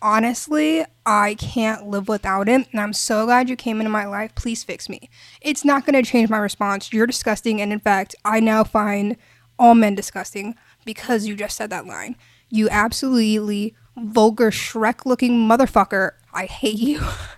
Honestly, 0.00 0.84
I 1.04 1.34
can't 1.34 1.88
live 1.88 2.08
without 2.08 2.48
him. 2.48 2.66
And 2.72 2.80
I'm 2.80 2.92
so 2.92 3.26
glad 3.26 3.48
you 3.48 3.56
came 3.56 3.80
into 3.80 3.90
my 3.90 4.06
life. 4.06 4.34
Please 4.34 4.62
fix 4.62 4.88
me. 4.88 5.10
It's 5.40 5.64
not 5.64 5.84
going 5.84 6.02
to 6.02 6.08
change 6.08 6.30
my 6.30 6.38
response. 6.38 6.92
You're 6.92 7.06
disgusting. 7.06 7.60
And 7.60 7.72
in 7.72 7.80
fact, 7.80 8.14
I 8.24 8.40
now 8.40 8.64
find 8.64 9.16
all 9.58 9.74
men 9.74 9.94
disgusting 9.94 10.54
because 10.84 11.26
you 11.26 11.34
just 11.34 11.56
said 11.56 11.70
that 11.70 11.86
line. 11.86 12.16
You 12.48 12.68
absolutely 12.70 13.74
vulgar 13.96 14.50
Shrek 14.50 15.04
looking 15.04 15.48
motherfucker. 15.48 16.12
I 16.32 16.46
hate 16.46 16.78
you. 16.78 17.00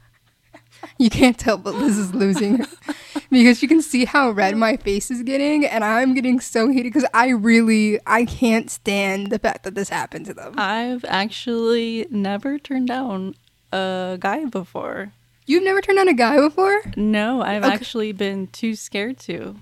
you 1.04 1.10
can't 1.10 1.38
tell, 1.38 1.56
but 1.56 1.74
Liz 1.74 1.96
is 1.98 2.14
losing 2.14 2.66
because 3.30 3.62
you 3.62 3.68
can 3.68 3.80
see 3.82 4.04
how 4.04 4.30
red 4.30 4.56
my 4.56 4.76
face 4.76 5.10
is 5.10 5.22
getting, 5.22 5.64
and 5.64 5.82
I'm 5.82 6.14
getting 6.14 6.40
so 6.40 6.68
heated 6.68 6.92
because 6.92 7.08
I 7.14 7.28
really 7.30 7.98
I 8.06 8.24
can't 8.26 8.70
stand 8.70 9.30
the 9.30 9.38
fact 9.38 9.64
that 9.64 9.74
this 9.74 9.88
happened 9.88 10.26
to 10.26 10.34
them. 10.34 10.54
I've 10.58 11.04
actually 11.08 12.06
never 12.10 12.58
turned 12.58 12.88
down 12.88 13.34
a 13.72 14.18
guy 14.20 14.44
before. 14.44 15.12
You've 15.46 15.64
never 15.64 15.80
turned 15.80 15.96
down 15.98 16.08
a 16.08 16.14
guy 16.14 16.36
before? 16.36 16.82
No, 16.96 17.42
I've 17.42 17.64
Okay. 17.64 17.74
actually 17.74 18.12
been 18.12 18.46
too 18.48 18.74
scared 18.74 19.18
to. 19.20 19.56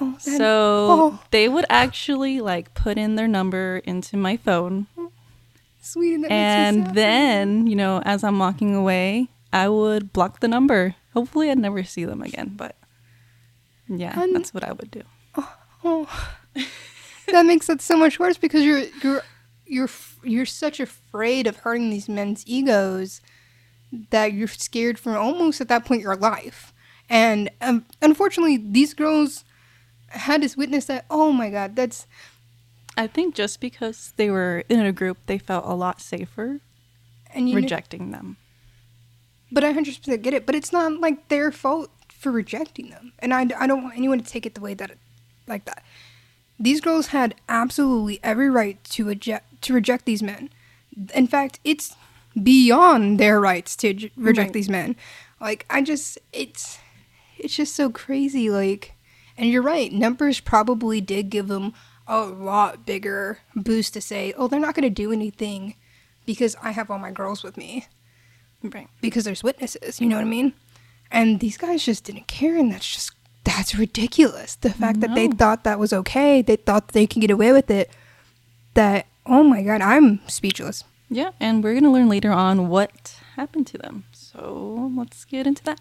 Oh, 0.00 0.12
that- 0.12 0.20
So 0.22 0.40
oh. 0.42 1.20
they 1.30 1.48
would 1.48 1.64
actually 1.70 2.40
like 2.40 2.74
put 2.74 2.98
in 2.98 3.14
their 3.16 3.28
number 3.28 3.80
into 3.84 4.16
my 4.16 4.36
phone. 4.36 4.88
sweet. 5.80 6.18
Me 6.18 6.28
And 6.28 6.94
then, 6.94 7.66
you 7.66 7.76
know, 7.76 8.02
as 8.04 8.24
I'm 8.24 8.38
walking 8.38 8.74
away, 8.74 9.28
I 9.52 9.68
would 9.68 10.12
block 10.12 10.40
the 10.40 10.48
number. 10.48 10.94
Hopefully, 11.14 11.50
I'd 11.50 11.58
never 11.58 11.84
see 11.84 12.04
them 12.04 12.22
again. 12.22 12.54
But 12.56 12.76
yeah, 13.88 14.18
Un- 14.18 14.32
that's 14.32 14.54
what 14.54 14.64
I 14.64 14.72
would 14.72 14.90
do. 14.90 15.02
Oh, 15.84 16.08
that 17.26 17.44
makes 17.44 17.68
it 17.68 17.80
so 17.80 17.96
much 17.96 18.18
worse 18.18 18.38
because 18.38 18.64
you're 18.64 18.84
you're 19.02 19.22
you're 19.66 19.90
you're 20.22 20.46
such 20.46 20.80
afraid 20.80 21.46
of 21.46 21.56
hurting 21.56 21.90
these 21.90 22.08
men's 22.08 22.44
egos 22.46 23.20
that 24.10 24.32
you're 24.32 24.48
scared 24.48 24.98
for 24.98 25.16
almost 25.16 25.60
at 25.60 25.68
that 25.68 25.84
point 25.84 26.02
your 26.02 26.16
life. 26.16 26.72
And 27.10 27.50
um, 27.60 27.84
unfortunately, 28.00 28.56
these 28.56 28.94
girls 28.94 29.44
had 30.08 30.42
this 30.42 30.56
witness 30.56 30.86
that. 30.86 31.04
Oh 31.10 31.32
my 31.32 31.50
God, 31.50 31.76
that's 31.76 32.06
I 32.96 33.06
think 33.06 33.34
just 33.34 33.60
because 33.60 34.12
they 34.16 34.30
were 34.30 34.64
in 34.68 34.80
a 34.80 34.92
group, 34.92 35.18
they 35.26 35.38
felt 35.38 35.64
a 35.66 35.74
lot 35.74 36.00
safer 36.00 36.60
and 37.34 37.54
rejecting 37.54 38.10
them. 38.10 38.36
But 39.52 39.64
I 39.64 39.72
100% 39.72 40.22
get 40.22 40.34
it. 40.34 40.46
But 40.46 40.54
it's 40.54 40.72
not 40.72 41.00
like 41.00 41.28
their 41.28 41.52
fault 41.52 41.90
for 42.08 42.32
rejecting 42.32 42.90
them. 42.90 43.12
And 43.18 43.34
I, 43.34 43.42
I 43.58 43.66
don't 43.66 43.82
want 43.84 43.96
anyone 43.96 44.18
to 44.20 44.24
take 44.24 44.46
it 44.46 44.54
the 44.54 44.60
way 44.60 44.74
that, 44.74 44.90
it, 44.90 44.98
like 45.46 45.64
that. 45.66 45.82
These 46.58 46.80
girls 46.80 47.08
had 47.08 47.34
absolutely 47.48 48.18
every 48.22 48.48
right 48.48 48.82
to 48.84 49.04
reject, 49.06 49.62
to 49.62 49.72
reject 49.74 50.06
these 50.06 50.22
men. 50.22 50.48
In 51.14 51.26
fact, 51.26 51.60
it's 51.64 51.94
beyond 52.40 53.18
their 53.20 53.40
rights 53.40 53.76
to 53.76 53.92
j- 53.94 54.12
reject 54.16 54.48
Right. 54.48 54.52
these 54.54 54.68
men. 54.68 54.96
Like, 55.40 55.66
I 55.68 55.82
just, 55.82 56.18
it's, 56.32 56.78
it's 57.38 57.56
just 57.56 57.74
so 57.74 57.90
crazy. 57.90 58.48
Like, 58.48 58.94
and 59.36 59.50
you're 59.50 59.62
right. 59.62 59.92
Numbers 59.92 60.40
probably 60.40 61.00
did 61.00 61.28
give 61.30 61.48
them 61.48 61.74
a 62.06 62.20
lot 62.24 62.86
bigger 62.86 63.38
boost 63.56 63.94
to 63.94 64.00
say, 64.00 64.32
oh, 64.36 64.48
they're 64.48 64.60
not 64.60 64.74
going 64.74 64.82
to 64.84 64.90
do 64.90 65.12
anything 65.12 65.74
because 66.26 66.54
I 66.62 66.70
have 66.70 66.90
all 66.90 66.98
my 66.98 67.10
girls 67.10 67.42
with 67.42 67.56
me 67.56 67.86
Right. 68.62 68.88
because 69.00 69.24
there's 69.24 69.42
witnesses, 69.42 70.00
you 70.00 70.06
know 70.08 70.16
what 70.16 70.22
I 70.24 70.28
mean? 70.28 70.52
And 71.10 71.40
these 71.40 71.58
guys 71.58 71.84
just 71.84 72.04
didn't 72.04 72.26
care, 72.26 72.56
and 72.56 72.72
that's 72.72 72.90
just 72.90 73.12
that's 73.44 73.74
ridiculous. 73.74 74.54
The 74.56 74.70
fact 74.70 75.00
that 75.00 75.14
they 75.14 75.28
thought 75.28 75.64
that 75.64 75.78
was 75.78 75.92
okay, 75.92 76.42
they 76.42 76.56
thought 76.56 76.88
they 76.88 77.06
could 77.06 77.20
get 77.20 77.30
away 77.30 77.52
with 77.52 77.70
it. 77.70 77.90
That 78.74 79.06
oh 79.26 79.42
my 79.42 79.62
god, 79.62 79.80
I'm 79.82 80.20
speechless. 80.28 80.84
Yeah, 81.10 81.32
and 81.38 81.62
we're 81.62 81.74
going 81.74 81.84
to 81.84 81.90
learn 81.90 82.08
later 82.08 82.32
on 82.32 82.68
what 82.68 83.20
happened 83.36 83.66
to 83.68 83.78
them. 83.78 84.04
So 84.12 84.90
let's 84.96 85.26
get 85.26 85.46
into 85.46 85.62
that. 85.64 85.80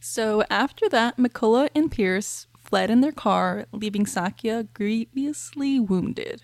So 0.00 0.42
after 0.50 0.88
that, 0.90 1.16
McCullough 1.16 1.70
and 1.74 1.90
Pierce 1.90 2.46
fled 2.58 2.90
in 2.90 3.00
their 3.00 3.12
car, 3.12 3.66
leaving 3.72 4.04
Sakia 4.04 4.66
grievously 4.74 5.80
wounded. 5.80 6.42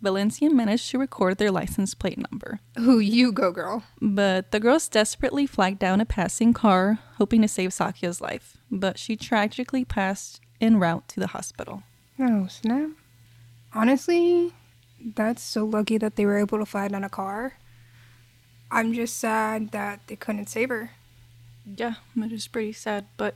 Valencia 0.00 0.48
managed 0.50 0.90
to 0.90 0.98
record 0.98 1.38
their 1.38 1.50
license 1.50 1.92
plate 1.94 2.18
number, 2.30 2.60
Who 2.76 2.98
you 3.00 3.32
go, 3.32 3.50
girl? 3.50 3.82
but 4.00 4.52
the 4.52 4.60
girls 4.60 4.88
desperately 4.88 5.46
flagged 5.46 5.80
down 5.80 6.00
a 6.00 6.04
passing 6.06 6.52
car, 6.52 7.00
hoping 7.16 7.42
to 7.42 7.48
save 7.48 7.70
Sakia's 7.72 8.20
life, 8.20 8.56
but 8.70 8.96
she 8.98 9.16
tragically 9.16 9.84
passed 9.84 10.40
en 10.60 10.78
route 10.78 11.08
to 11.08 11.20
the 11.20 11.28
hospital. 11.28 11.82
Oh 12.20 12.46
snap! 12.46 12.90
Honestly, 13.72 14.52
that's 15.00 15.42
so 15.42 15.64
lucky 15.64 15.98
that 15.98 16.16
they 16.16 16.24
were 16.26 16.38
able 16.38 16.58
to 16.58 16.66
fly 16.66 16.88
down 16.88 17.04
a 17.04 17.08
car. 17.08 17.54
I'm 18.70 18.92
just 18.94 19.16
sad 19.16 19.70
that 19.72 20.00
they 20.06 20.16
couldn't 20.16 20.48
save 20.48 20.68
her. 20.68 20.90
Yeah, 21.66 21.94
it 22.16 22.32
is 22.32 22.46
pretty 22.48 22.72
sad, 22.72 23.06
but 23.16 23.34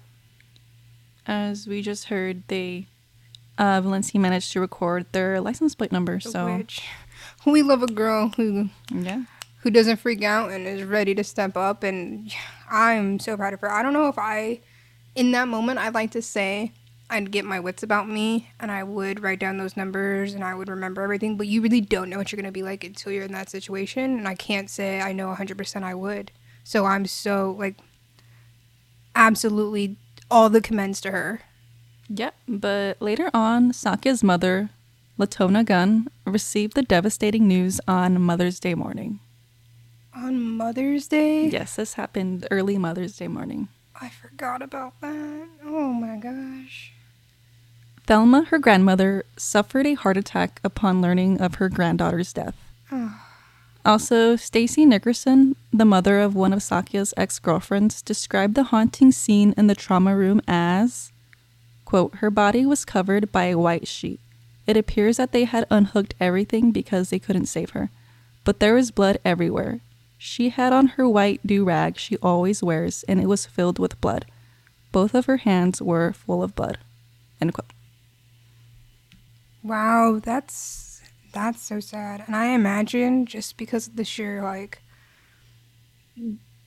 as 1.27 1.67
we 1.67 1.83
just 1.83 2.07
heard, 2.07 2.43
they 2.49 2.87
uh 3.59 3.81
Valencia 3.81 4.21
managed 4.21 4.53
to 4.53 4.61
record 4.61 5.07
their 5.13 5.41
license 5.41 5.75
plate 5.75 5.93
number, 5.93 6.21
so 6.21 6.57
Which 6.57 6.83
we 7.45 7.63
love 7.63 7.83
a 7.83 7.87
girl 7.87 8.33
who 8.37 8.71
yeah. 8.91 9.25
who 9.59 9.71
doesn't 9.71 9.99
freak 9.99 10.23
out 10.23 10.51
and 10.51 10.67
is 10.67 10.85
ready 10.85 11.15
to 11.15 11.25
step 11.25 11.57
up 11.57 11.83
and 11.83 12.33
I'm 12.71 13.19
so 13.19 13.37
proud 13.37 13.55
of 13.55 13.61
her. 13.61 13.71
I 13.71 13.83
don't 13.83 13.93
know 13.93 14.09
if 14.09 14.19
I 14.19 14.61
in 15.15 15.33
that 15.33 15.49
moment 15.49 15.79
I'd 15.79 15.95
like 15.95 16.11
to 16.13 16.23
say 16.23 16.73
I'd 17.11 17.31
get 17.31 17.45
my 17.45 17.61
wits 17.61 17.83
about 17.83 18.09
me 18.09 18.51
and 18.59 18.71
I 18.71 18.83
would 18.83 19.23
write 19.23 19.39
down 19.39 19.59
those 19.59 19.77
numbers 19.77 20.33
and 20.33 20.43
I 20.43 20.55
would 20.55 20.71
remember 20.71 21.03
everything, 21.03 21.37
but 21.37 21.47
you 21.47 21.61
really 21.61 21.83
don't 21.83 22.09
know 22.09 22.17
what 22.17 22.33
you're 22.33 22.41
going 22.41 22.47
to 22.47 22.53
be 22.53 22.63
like 22.63 22.85
until 22.85 23.13
you're 23.13 23.25
in 23.25 23.33
that 23.33 23.51
situation 23.51 24.19
and 24.19 24.27
I 24.27 24.35
can't 24.35 24.71
say 24.71 25.03
I 25.03 25.13
know 25.13 25.27
100% 25.35 25.83
I 25.83 25.95
would. 25.95 26.31
So 26.65 26.87
I'm 26.87 27.05
so 27.05 27.55
like 27.59 27.77
absolutely 29.15 29.97
all 30.31 30.49
the 30.49 30.63
commends 30.63 31.03
to 31.03 31.11
her. 31.11 31.43
Yep, 32.15 32.35
but 32.47 33.01
later 33.01 33.31
on, 33.33 33.73
Sakia's 33.73 34.23
mother, 34.23 34.69
Latona 35.17 35.65
Gunn, 35.65 36.09
received 36.27 36.75
the 36.75 36.83
devastating 36.83 37.49
news 37.49 37.81
on 37.89 38.21
Mother's 38.21 38.61
Day 38.61 38.75
morning. 38.75 39.21
On 40.15 40.43
Mother's 40.43 41.09
Day? 41.09 41.49
Yes, 41.49 41.77
this 41.77 41.95
happened 41.95 42.47
early 42.51 42.77
Mother's 42.77 43.17
Day 43.17 43.29
morning. 43.29 43.69
I 43.99 44.11
forgot 44.11 44.61
about 44.61 45.01
that. 45.01 45.49
Oh 45.65 45.95
my 45.95 46.17
gosh. 46.17 46.93
Thelma, 48.07 48.45
her 48.45 48.59
grandmother, 48.59 49.25
suffered 49.39 49.87
a 49.87 49.95
heart 49.95 50.19
attack 50.19 50.61
upon 50.63 51.01
learning 51.01 51.41
of 51.41 51.55
her 51.57 51.69
granddaughter's 51.69 52.33
death. 52.33 52.57
Also, 53.85 54.37
Stacy 54.37 54.87
Nickerson, 54.87 55.57
the 55.73 55.85
mother 55.85 56.21
of 56.21 56.37
one 56.37 56.53
of 56.53 56.63
Sakia's 56.63 57.13
ex-girlfriends, 57.17 58.01
described 58.01 58.55
the 58.55 58.63
haunting 58.63 59.11
scene 59.11 59.53
in 59.57 59.67
the 59.67 59.75
trauma 59.75 60.15
room 60.15 60.41
as, 60.47 61.12
quote, 61.93 62.15
her 62.25 62.31
body 62.31 62.65
was 62.65 62.87
covered 62.87 63.31
by 63.31 63.45
a 63.45 63.59
white 63.59 63.87
sheet. 63.87 64.19
It 64.67 64.79
appears 64.79 65.19
that 65.19 65.33
they 65.33 65.45
had 65.45 65.67
unhooked 65.69 66.15
everything 66.19 66.71
because 66.71 67.11
they 67.11 67.19
couldn't 67.19 67.53
save 67.53 67.71
her. 67.77 67.91
But 68.45 68.61
there 68.61 68.73
was 68.73 68.91
blood 68.91 69.19
everywhere. 69.27 69.81
She 70.17 70.49
had 70.49 70.73
on 70.73 70.87
her 70.97 71.07
white 71.07 71.47
do-rag 71.47 71.99
she 71.99 72.17
always 72.23 72.63
wears, 72.63 73.03
and 73.03 73.21
it 73.21 73.27
was 73.27 73.45
filled 73.45 73.79
with 73.79 74.01
blood. 74.01 74.25
Both 74.91 75.15
of 75.15 75.27
her 75.27 75.37
hands 75.37 75.83
were 75.83 76.15
full 76.15 76.43
of 76.43 76.55
blood. 76.55 76.79
End 77.43 77.53
quote. 77.53 77.75
Wow, 79.63 80.19
that's 80.19 81.03
that's 81.35 81.61
so 81.61 81.79
sad. 81.79 82.25
And 82.27 82.35
I 82.35 82.47
imagine 82.55 83.27
just 83.27 83.59
because 83.59 83.87
of 83.87 83.97
the 83.97 84.05
sheer 84.05 84.43
like 84.43 84.81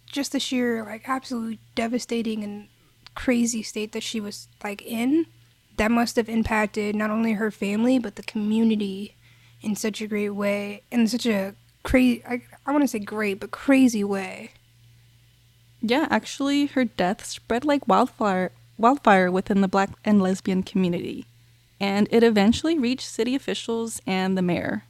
just 0.06 0.34
the 0.34 0.40
sheer 0.40 0.86
like 0.86 1.10
absolute 1.10 1.58
devastating 1.74 2.44
and 2.44 2.68
crazy 3.16 3.64
state 3.64 3.92
that 3.94 4.04
she 4.04 4.20
was 4.20 4.48
like 4.64 4.82
in, 4.82 5.26
that 5.78 5.92
must 5.92 6.16
have 6.16 6.30
impacted 6.30 6.96
not 6.96 7.10
only 7.10 7.34
her 7.34 7.52
family 7.52 8.00
but 8.00 8.16
the 8.16 8.24
community 8.24 9.16
in 9.62 9.76
such 9.76 10.02
a 10.02 10.08
great 10.08 10.30
way, 10.30 10.84
in 10.92 11.08
such 11.08 11.26
a 11.26 11.56
crazy 11.84 12.24
I, 12.26 12.42
I 12.66 12.72
want 12.72 12.84
to 12.84 12.88
say 12.88 13.00
great 13.00 13.40
but 13.40 13.52
crazy 13.52 14.04
way. 14.04 14.52
Yeah, 15.82 16.08
actually, 16.10 16.68
her 16.68 16.86
death 16.86 17.26
spread 17.26 17.64
like 17.64 17.88
wildfire, 17.88 18.52
wildfire 18.78 19.32
within 19.32 19.62
the 19.62 19.68
black 19.68 19.92
and 20.04 20.22
lesbian 20.22 20.64
community, 20.64 21.26
and 21.80 22.08
it 22.12 22.24
eventually 22.24 22.78
reached 22.78 23.08
city 23.08 23.36
officials 23.36 24.02
and 24.08 24.38
the 24.38 24.42
mayor. 24.42 24.84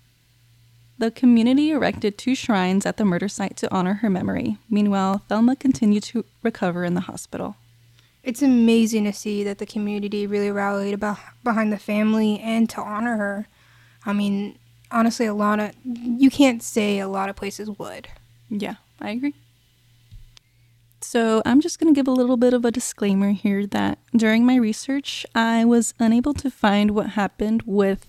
The 0.98 1.12
community 1.12 1.72
erected 1.72 2.18
two 2.18 2.36
shrines 2.36 2.86
at 2.86 2.96
the 2.96 3.04
murder 3.04 3.28
site 3.28 3.58
to 3.58 3.74
honor 3.74 3.96
her 3.96 4.10
memory. 4.10 4.58
Meanwhile, 4.70 5.24
Thelma 5.28 5.58
continued 5.58 6.04
to 6.04 6.24
recover 6.42 6.86
in 6.86 6.94
the 6.94 7.02
hospital. 7.02 7.58
It's 8.26 8.42
amazing 8.42 9.04
to 9.04 9.14
see 9.14 9.44
that 9.44 9.60
the 9.60 9.68
community 9.68 10.26
really 10.26 10.50
rallied 10.50 10.96
about 10.96 11.20
behind 11.44 11.72
the 11.72 11.78
family 11.78 12.40
and 12.40 12.68
to 12.72 12.82
honor 12.82 13.18
her. 13.18 13.48
I 14.04 14.14
mean, 14.14 14.58
honestly, 14.90 15.28
a 15.28 15.34
lot 15.34 15.60
of 15.60 15.74
you 15.84 16.32
can't 16.32 16.64
say 16.64 16.98
a 16.98 17.08
lot 17.08 17.30
of 17.30 17.36
places 17.36 17.70
would. 17.70 18.08
Yeah, 18.50 18.76
I 19.00 19.12
agree. 19.12 19.36
So, 21.02 21.44
I'm 21.46 21.62
just 21.62 21.80
going 21.80 21.94
to 21.94 21.98
give 21.98 22.08
a 22.08 22.12
little 22.12 22.36
bit 22.36 22.56
of 22.56 22.66
a 22.66 22.72
disclaimer 22.72 23.30
here 23.30 23.68
that 23.68 24.00
during 24.16 24.44
my 24.44 24.56
research, 24.56 25.24
I 25.36 25.64
was 25.64 25.94
unable 26.00 26.34
to 26.34 26.50
find 26.50 26.92
what 26.92 27.12
happened 27.12 27.62
with 27.68 28.08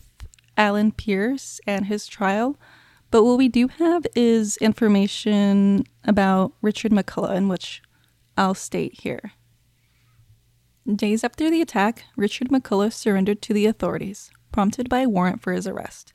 Alan 0.56 0.92
Pierce 0.92 1.60
and 1.66 1.86
his 1.86 2.06
trial. 2.06 2.56
But 3.10 3.24
what 3.24 3.36
we 3.36 3.48
do 3.48 3.68
have 3.68 4.06
is 4.16 4.56
information 4.58 5.84
about 6.04 6.54
Richard 6.62 6.90
McCullough, 6.90 7.46
which 7.50 7.82
I'll 8.38 8.54
state 8.54 9.00
here. 9.02 9.32
Days 10.94 11.24
after 11.24 11.50
the 11.50 11.60
attack, 11.60 12.04
Richard 12.16 12.48
McCullough 12.48 12.92
surrendered 12.92 13.42
to 13.42 13.52
the 13.52 13.66
authorities, 13.66 14.30
prompted 14.52 14.88
by 14.88 15.00
a 15.00 15.08
warrant 15.08 15.42
for 15.42 15.52
his 15.52 15.66
arrest. 15.66 16.12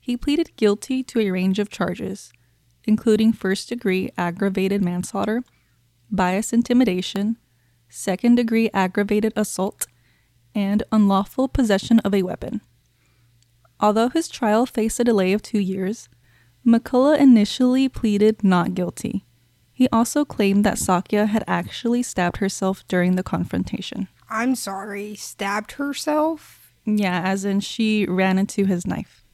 He 0.00 0.16
pleaded 0.16 0.56
guilty 0.56 1.04
to 1.04 1.20
a 1.20 1.30
range 1.30 1.60
of 1.60 1.70
charges, 1.70 2.32
including 2.84 3.32
first 3.32 3.68
degree 3.68 4.10
aggravated 4.18 4.82
manslaughter 4.82 5.44
bias 6.10 6.52
intimidation, 6.52 7.36
second 7.88 8.34
degree 8.34 8.68
aggravated 8.74 9.32
assault, 9.36 9.86
and 10.56 10.82
unlawful 10.90 11.46
possession 11.46 12.00
of 12.00 12.12
a 12.12 12.24
weapon. 12.24 12.60
Although 13.78 14.08
his 14.08 14.28
trial 14.28 14.66
faced 14.66 14.98
a 14.98 15.04
delay 15.04 15.32
of 15.32 15.40
two 15.40 15.60
years, 15.60 16.08
McCullough 16.66 17.16
initially 17.16 17.88
pleaded 17.88 18.42
not 18.42 18.74
guilty. 18.74 19.24
He 19.80 19.88
also 19.90 20.26
claimed 20.26 20.62
that 20.66 20.76
Sakia 20.76 21.26
had 21.26 21.42
actually 21.46 22.02
stabbed 22.02 22.36
herself 22.36 22.86
during 22.86 23.16
the 23.16 23.22
confrontation. 23.22 24.08
I'm 24.28 24.54
sorry, 24.54 25.14
stabbed 25.14 25.72
herself? 25.72 26.74
Yeah, 26.84 27.22
as 27.24 27.46
in 27.46 27.60
she 27.60 28.04
ran 28.04 28.36
into 28.36 28.66
his 28.66 28.86
knife. 28.86 29.24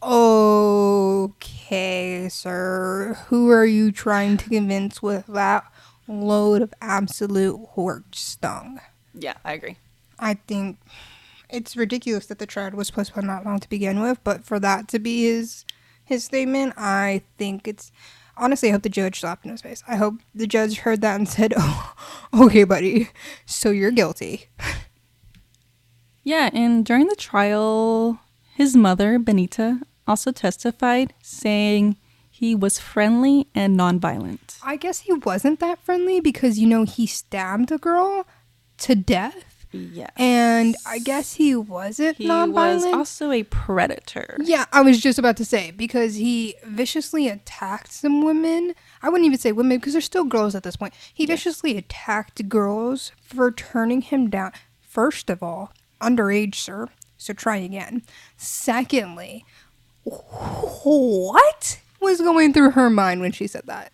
Okay, 0.00 2.28
sir. 2.30 3.18
Who 3.30 3.50
are 3.50 3.66
you 3.66 3.90
trying 3.90 4.36
to 4.36 4.48
convince 4.48 5.02
with 5.02 5.26
that 5.26 5.64
load 6.06 6.62
of 6.62 6.72
absolute 6.80 7.58
horse 7.70 8.04
stung. 8.12 8.78
Yeah, 9.12 9.34
I 9.44 9.54
agree. 9.54 9.76
I 10.20 10.34
think 10.34 10.78
it's 11.50 11.76
ridiculous 11.76 12.26
that 12.26 12.38
the 12.38 12.46
trial 12.46 12.70
was 12.74 12.92
postponed 12.92 13.28
that 13.28 13.44
long 13.44 13.58
to 13.58 13.68
begin 13.68 14.00
with, 14.00 14.22
but 14.22 14.44
for 14.44 14.60
that 14.60 14.86
to 14.86 15.00
be 15.00 15.24
his 15.24 15.64
his 16.04 16.22
statement, 16.22 16.74
I 16.76 17.22
think 17.38 17.66
it's 17.66 17.90
honestly 18.36 18.68
I 18.68 18.72
hope 18.72 18.82
the 18.82 18.88
judge 18.88 19.20
slapped 19.20 19.44
in 19.44 19.50
his 19.50 19.62
face. 19.62 19.82
I 19.88 19.96
hope 19.96 20.16
the 20.34 20.46
judge 20.46 20.78
heard 20.78 21.00
that 21.00 21.16
and 21.16 21.28
said, 21.28 21.54
"Oh, 21.56 21.94
okay, 22.34 22.64
buddy, 22.64 23.10
so 23.44 23.70
you're 23.70 23.90
guilty." 23.90 24.48
Yeah, 26.22 26.50
and 26.52 26.84
during 26.84 27.06
the 27.06 27.14
trial, 27.14 28.18
his 28.54 28.74
mother, 28.76 29.18
Benita, 29.18 29.80
also 30.08 30.32
testified 30.32 31.14
saying 31.22 31.96
he 32.30 32.54
was 32.54 32.78
friendly 32.78 33.48
and 33.54 33.78
nonviolent. 33.78 34.58
I 34.62 34.76
guess 34.76 35.00
he 35.00 35.12
wasn't 35.12 35.60
that 35.60 35.78
friendly 35.84 36.20
because 36.20 36.58
you 36.58 36.66
know 36.66 36.84
he 36.84 37.06
stabbed 37.06 37.70
a 37.70 37.78
girl 37.78 38.26
to 38.78 38.94
death. 38.94 39.55
Yeah. 39.92 40.10
And 40.16 40.76
I 40.86 40.98
guess 40.98 41.34
he 41.34 41.54
wasn't 41.56 42.16
He 42.18 42.26
nonviolent. 42.26 42.74
was 42.76 42.84
also 42.86 43.30
a 43.30 43.42
predator. 43.44 44.36
yeah, 44.42 44.66
I 44.72 44.82
was 44.82 45.00
just 45.00 45.18
about 45.18 45.36
to 45.38 45.44
say 45.44 45.70
because 45.70 46.16
he 46.16 46.54
viciously 46.64 47.28
attacked 47.28 47.92
some 47.92 48.22
women. 48.22 48.74
I 49.02 49.08
wouldn't 49.08 49.26
even 49.26 49.38
say 49.38 49.52
women 49.52 49.78
because 49.78 49.92
they're 49.94 50.00
still 50.02 50.24
girls 50.24 50.54
at 50.54 50.62
this 50.62 50.76
point. 50.76 50.94
He 51.12 51.26
viciously 51.26 51.76
attacked 51.76 52.48
girls 52.48 53.12
for 53.22 53.50
turning 53.50 54.00
him 54.02 54.30
down. 54.30 54.52
First 54.80 55.28
of 55.30 55.42
all, 55.42 55.72
underage, 56.00 56.54
sir. 56.54 56.88
So 57.18 57.32
try 57.32 57.56
again. 57.56 58.02
Secondly, 58.36 59.44
what 60.04 61.80
was 62.00 62.20
going 62.20 62.52
through 62.52 62.72
her 62.72 62.90
mind 62.90 63.20
when 63.20 63.32
she 63.32 63.46
said 63.46 63.62
that? 63.66 63.92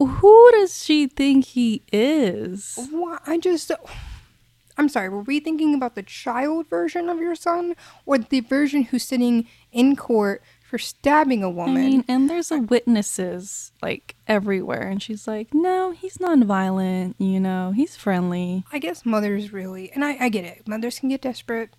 Who 0.00 0.50
does 0.52 0.82
she 0.82 1.06
think 1.06 1.44
he 1.44 1.82
is? 1.92 2.78
I 3.26 3.38
just. 3.38 3.70
I'm 4.78 4.88
sorry, 4.88 5.10
were 5.10 5.20
we 5.22 5.40
thinking 5.40 5.74
about 5.74 5.94
the 5.94 6.02
child 6.02 6.66
version 6.70 7.10
of 7.10 7.18
your 7.18 7.34
son 7.34 7.76
or 8.06 8.16
the 8.16 8.40
version 8.40 8.84
who's 8.84 9.02
sitting 9.02 9.46
in 9.72 9.94
court 9.94 10.42
for 10.66 10.78
stabbing 10.78 11.42
a 11.42 11.50
woman? 11.50 11.74
mean, 11.74 12.04
and 12.08 12.30
there's 12.30 12.50
a 12.50 12.60
witnesses 12.60 13.72
like 13.82 14.16
everywhere, 14.26 14.88
and 14.88 15.02
she's 15.02 15.28
like, 15.28 15.52
"No, 15.52 15.90
he's 15.90 16.16
nonviolent. 16.16 17.14
You 17.18 17.40
know, 17.40 17.72
he's 17.76 17.94
friendly." 17.96 18.64
I 18.72 18.78
guess 18.78 19.04
mothers 19.04 19.52
really, 19.52 19.90
and 19.92 20.02
I, 20.02 20.16
I 20.18 20.28
get 20.30 20.44
it. 20.44 20.66
Mothers 20.66 20.98
can 20.98 21.10
get 21.10 21.20
desperate, 21.20 21.70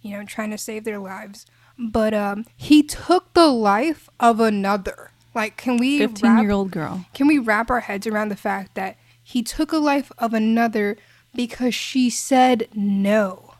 you 0.00 0.16
know, 0.16 0.24
trying 0.24 0.50
to 0.50 0.58
save 0.58 0.84
their 0.84 1.00
lives. 1.00 1.46
But 1.76 2.14
um, 2.14 2.46
he 2.56 2.84
took 2.84 3.34
the 3.34 3.48
life 3.48 4.08
of 4.20 4.38
another. 4.38 5.10
Like, 5.34 5.56
can 5.56 5.76
we 5.76 6.00
wrap, 6.00 6.10
Fifteen-year-old 6.10 6.70
girl. 6.70 7.06
can 7.12 7.26
we 7.26 7.38
wrap 7.38 7.70
our 7.70 7.80
heads 7.80 8.06
around 8.06 8.28
the 8.28 8.36
fact 8.36 8.74
that 8.74 8.96
he 9.22 9.42
took 9.42 9.72
a 9.72 9.78
life 9.78 10.12
of 10.18 10.32
another 10.34 10.96
because 11.34 11.74
she 11.74 12.08
said 12.10 12.68
no, 12.74 13.54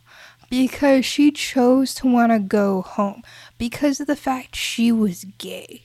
because 0.51 1.05
she 1.05 1.33
chose 1.33 1.95
to 1.97 2.07
want 2.07 2.31
to 2.33 2.39
go 2.39 2.83
home, 2.83 3.23
because 3.59 3.99
of 4.01 4.07
the 4.07 4.17
fact 4.17 4.55
she 4.57 4.93
was 4.93 5.25
gay. 5.39 5.83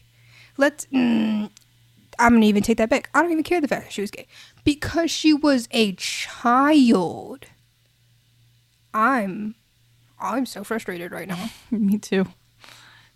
Let's. 0.58 0.86
Mm, 0.88 1.50
I'm 2.20 2.34
gonna 2.34 2.46
even 2.46 2.64
take 2.64 2.78
that 2.78 2.90
back. 2.90 3.10
I 3.14 3.22
don't 3.22 3.32
even 3.32 3.44
care 3.44 3.62
the 3.62 3.68
fact 3.68 3.86
that 3.86 3.94
she 3.94 4.02
was 4.02 4.12
gay 4.12 4.28
because 4.64 5.10
she 5.10 5.34
was 5.34 5.68
a 5.72 5.94
child. 5.94 7.46
I'm, 8.94 9.56
I'm 10.20 10.46
so 10.46 10.64
frustrated 10.64 11.12
right 11.12 11.28
now. 11.28 11.50
Me 11.72 11.98
too. 11.98 12.26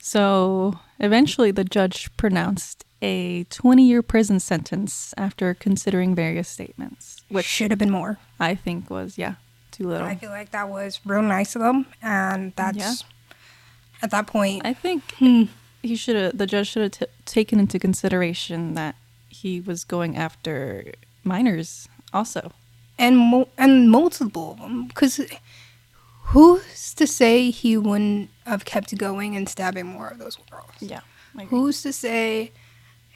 So 0.06 0.80
eventually, 1.00 1.52
the 1.52 1.64
judge 1.64 2.10
pronounced 2.18 2.84
a 3.02 3.46
20 3.46 3.84
year 3.88 4.02
prison 4.02 4.38
sentence 4.42 5.14
after 5.16 5.54
considering 5.54 6.14
various 6.14 6.50
statements, 6.50 7.22
Which 7.30 7.46
should 7.46 7.72
have 7.72 7.80
been 7.80 7.90
more. 7.90 8.20
I 8.38 8.54
think 8.54 8.90
was, 8.90 9.18
yeah, 9.18 9.36
too 9.72 9.88
little. 9.88 10.06
I 10.06 10.16
feel 10.16 10.30
like 10.32 10.52
that 10.52 10.68
was 10.68 11.00
real 11.06 11.22
nice 11.22 11.56
of 11.56 11.62
them, 11.62 11.86
and 12.02 12.52
that's 12.58 12.78
Yeah. 12.78 12.94
at 14.02 14.12
that 14.12 14.28
point. 14.28 14.64
I 14.66 14.74
think 14.74 15.04
Hmm. 15.20 15.44
he 15.82 15.96
should 15.96 16.18
have, 16.18 16.38
the 16.38 16.48
judge 16.48 16.68
should 16.68 16.82
have 16.84 16.92
t- 16.92 17.06
taken 17.24 17.58
into 17.58 17.80
consideration 17.80 18.74
that 18.74 18.96
he 19.30 19.62
was 19.62 19.86
going 19.86 20.18
after 20.18 20.92
minors 21.24 21.88
also. 22.14 22.52
and 23.00 23.18
mo- 23.18 23.48
and 23.58 23.90
multiple 23.90 24.52
of 24.52 24.60
them 24.60 24.86
because 24.88 25.20
who's 26.34 26.94
to 26.96 27.06
say 27.08 27.50
he 27.52 27.78
wouldn't 27.78 28.30
have 28.46 28.66
kept 28.66 28.96
going 28.98 29.36
and 29.36 29.48
stabbing 29.50 29.86
more 29.86 30.10
of 30.10 30.18
those 30.20 30.36
girls 30.52 30.70
Yeah. 30.80 31.02
who's 31.50 31.82
to 31.84 31.94
say 31.94 32.52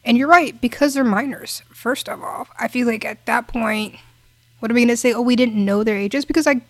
and 0.05 0.17
you're 0.17 0.27
right 0.27 0.59
because 0.61 0.93
they're 0.93 1.03
minors 1.03 1.61
first 1.73 2.07
of 2.07 2.23
all 2.23 2.47
i 2.57 2.67
feel 2.67 2.87
like 2.87 3.03
at 3.05 3.25
that 3.25 3.47
point 3.47 3.95
what 4.59 4.71
are 4.71 4.73
we 4.73 4.81
going 4.81 4.87
to 4.87 4.97
say 4.97 5.13
oh 5.13 5.21
we 5.21 5.35
didn't 5.35 5.63
know 5.63 5.83
their 5.83 5.97
ages 5.97 6.25
because 6.25 6.47
i 6.47 6.61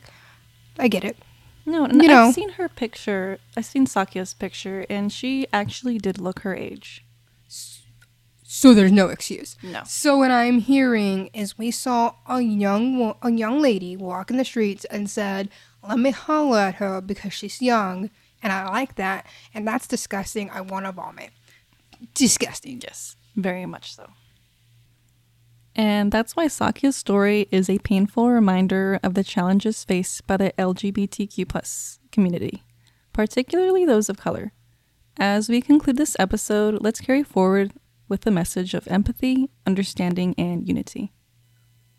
i 0.79 0.87
get 0.87 1.03
it 1.03 1.17
No, 1.65 1.83
and 1.85 2.01
You 2.01 2.07
know. 2.09 2.25
I've 2.27 2.33
seen 2.33 2.51
her 2.59 2.69
picture. 2.69 3.39
I've 3.57 3.65
seen 3.65 3.85
Sakia's 3.87 4.33
picture, 4.33 4.85
and 4.89 5.11
she 5.11 5.47
actually 5.51 5.97
did 5.97 6.17
look 6.17 6.39
her 6.47 6.55
age. 6.55 7.03
so 8.43 8.73
there's 8.73 8.91
no 8.91 9.09
excuse 9.09 9.57
No. 9.61 9.81
so 9.85 10.17
what 10.17 10.31
i'm 10.31 10.59
hearing 10.59 11.27
is 11.33 11.57
we 11.57 11.69
saw 11.71 12.13
a 12.27 12.39
young 12.41 13.13
a 13.21 13.31
young 13.31 13.61
lady 13.61 13.97
walk 13.97 14.31
in 14.31 14.37
the 14.37 14.45
streets 14.45 14.85
and 14.85 15.09
said 15.09 15.49
let 15.87 15.99
me 15.99 16.11
holler 16.11 16.59
at 16.59 16.75
her 16.75 17.01
because 17.01 17.33
she's 17.33 17.61
young 17.61 18.09
and 18.43 18.51
i 18.53 18.67
like 18.69 18.95
that 18.95 19.25
and 19.53 19.67
that's 19.67 19.87
disgusting 19.87 20.49
i 20.51 20.61
want 20.61 20.85
to 20.85 20.91
vomit 20.91 21.31
disgusting 22.13 22.79
Yes, 22.83 23.15
very 23.35 23.65
much 23.65 23.95
so. 23.95 24.07
And 25.75 26.11
that's 26.11 26.35
why 26.35 26.47
Sakia's 26.47 26.95
story 26.95 27.47
is 27.51 27.69
a 27.69 27.77
painful 27.79 28.29
reminder 28.31 28.99
of 29.03 29.13
the 29.13 29.23
challenges 29.23 29.83
faced 29.83 30.25
by 30.25 30.37
the 30.37 30.51
LGBTQ 30.57 31.47
plus 31.47 31.99
community, 32.11 32.63
particularly 33.13 33.85
those 33.85 34.09
of 34.09 34.17
color. 34.17 34.53
As 35.19 35.49
we 35.49 35.61
conclude 35.61 35.97
this 35.97 36.15
episode, 36.19 36.79
let's 36.81 36.99
carry 36.99 37.21
forward 37.23 37.73
with 38.09 38.21
the 38.21 38.31
message 38.31 38.73
of 38.73 38.87
empathy, 38.87 39.49
understanding, 39.67 40.33
and 40.37 40.67
unity. 40.67 41.13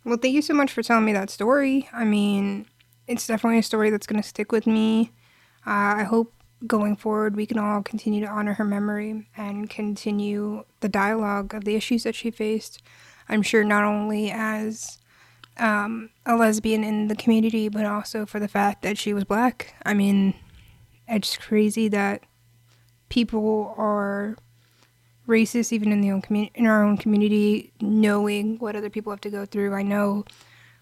well 0.05 0.17
thank 0.17 0.35
you 0.35 0.43
so 0.43 0.55
much 0.55 0.73
for 0.73 0.83
telling 0.83 1.05
me 1.05 1.13
that 1.13 1.29
story 1.31 1.89
i 1.93 2.05
mean 2.05 2.67
it's 3.09 3.27
definitely 3.27 3.59
a 3.59 3.63
story 3.63 3.91
that's 3.91 4.07
going 4.07 4.23
to 4.23 4.29
stick 4.29 4.53
with 4.53 4.67
me. 4.67 5.13
Uh, 5.67 5.97
i 5.99 6.05
hope 6.05 6.33
going 6.67 6.97
forward 6.97 7.37
we 7.37 7.47
can 7.47 7.59
all 7.59 7.83
continue 7.83 8.21
to 8.21 8.31
honor 8.31 8.55
her 8.55 8.65
memory 8.65 9.29
and 9.37 9.71
continue 9.71 10.65
the 10.81 10.89
dialogue 10.89 11.55
of 11.55 11.65
the 11.65 11.75
issues 11.75 12.03
that 12.05 12.15
she 12.15 12.31
faced. 12.31 12.83
I'm 13.29 13.43
sure 13.43 13.63
not 13.65 13.85
only 13.85 14.31
as 14.31 14.99
um, 15.57 16.11
a 16.25 16.37
lesbian 16.37 16.85
in 16.85 17.09
the 17.09 17.17
community 17.17 17.69
but 17.69 17.85
also 17.85 18.27
for 18.27 18.41
the 18.41 18.49
fact 18.49 18.83
that 18.83 18.99
she 18.99 19.13
was 19.13 19.25
black. 19.25 19.75
I 19.85 19.95
mean 19.95 20.35
it's 21.07 21.37
crazy 21.37 21.89
that 21.89 22.23
people 23.09 23.75
are 23.77 24.37
racist 25.27 25.73
even 25.73 25.93
in 25.93 26.01
the 26.01 26.11
own 26.11 26.23
community 26.23 26.53
in 26.55 26.67
our 26.67 26.83
own 26.83 26.97
community 26.97 27.73
knowing 27.81 28.59
what 28.59 28.75
other 28.75 28.91
people 28.91 29.13
have 29.13 29.21
to 29.21 29.31
go 29.31 29.45
through. 29.45 29.75
I 29.75 29.83
know 29.83 30.25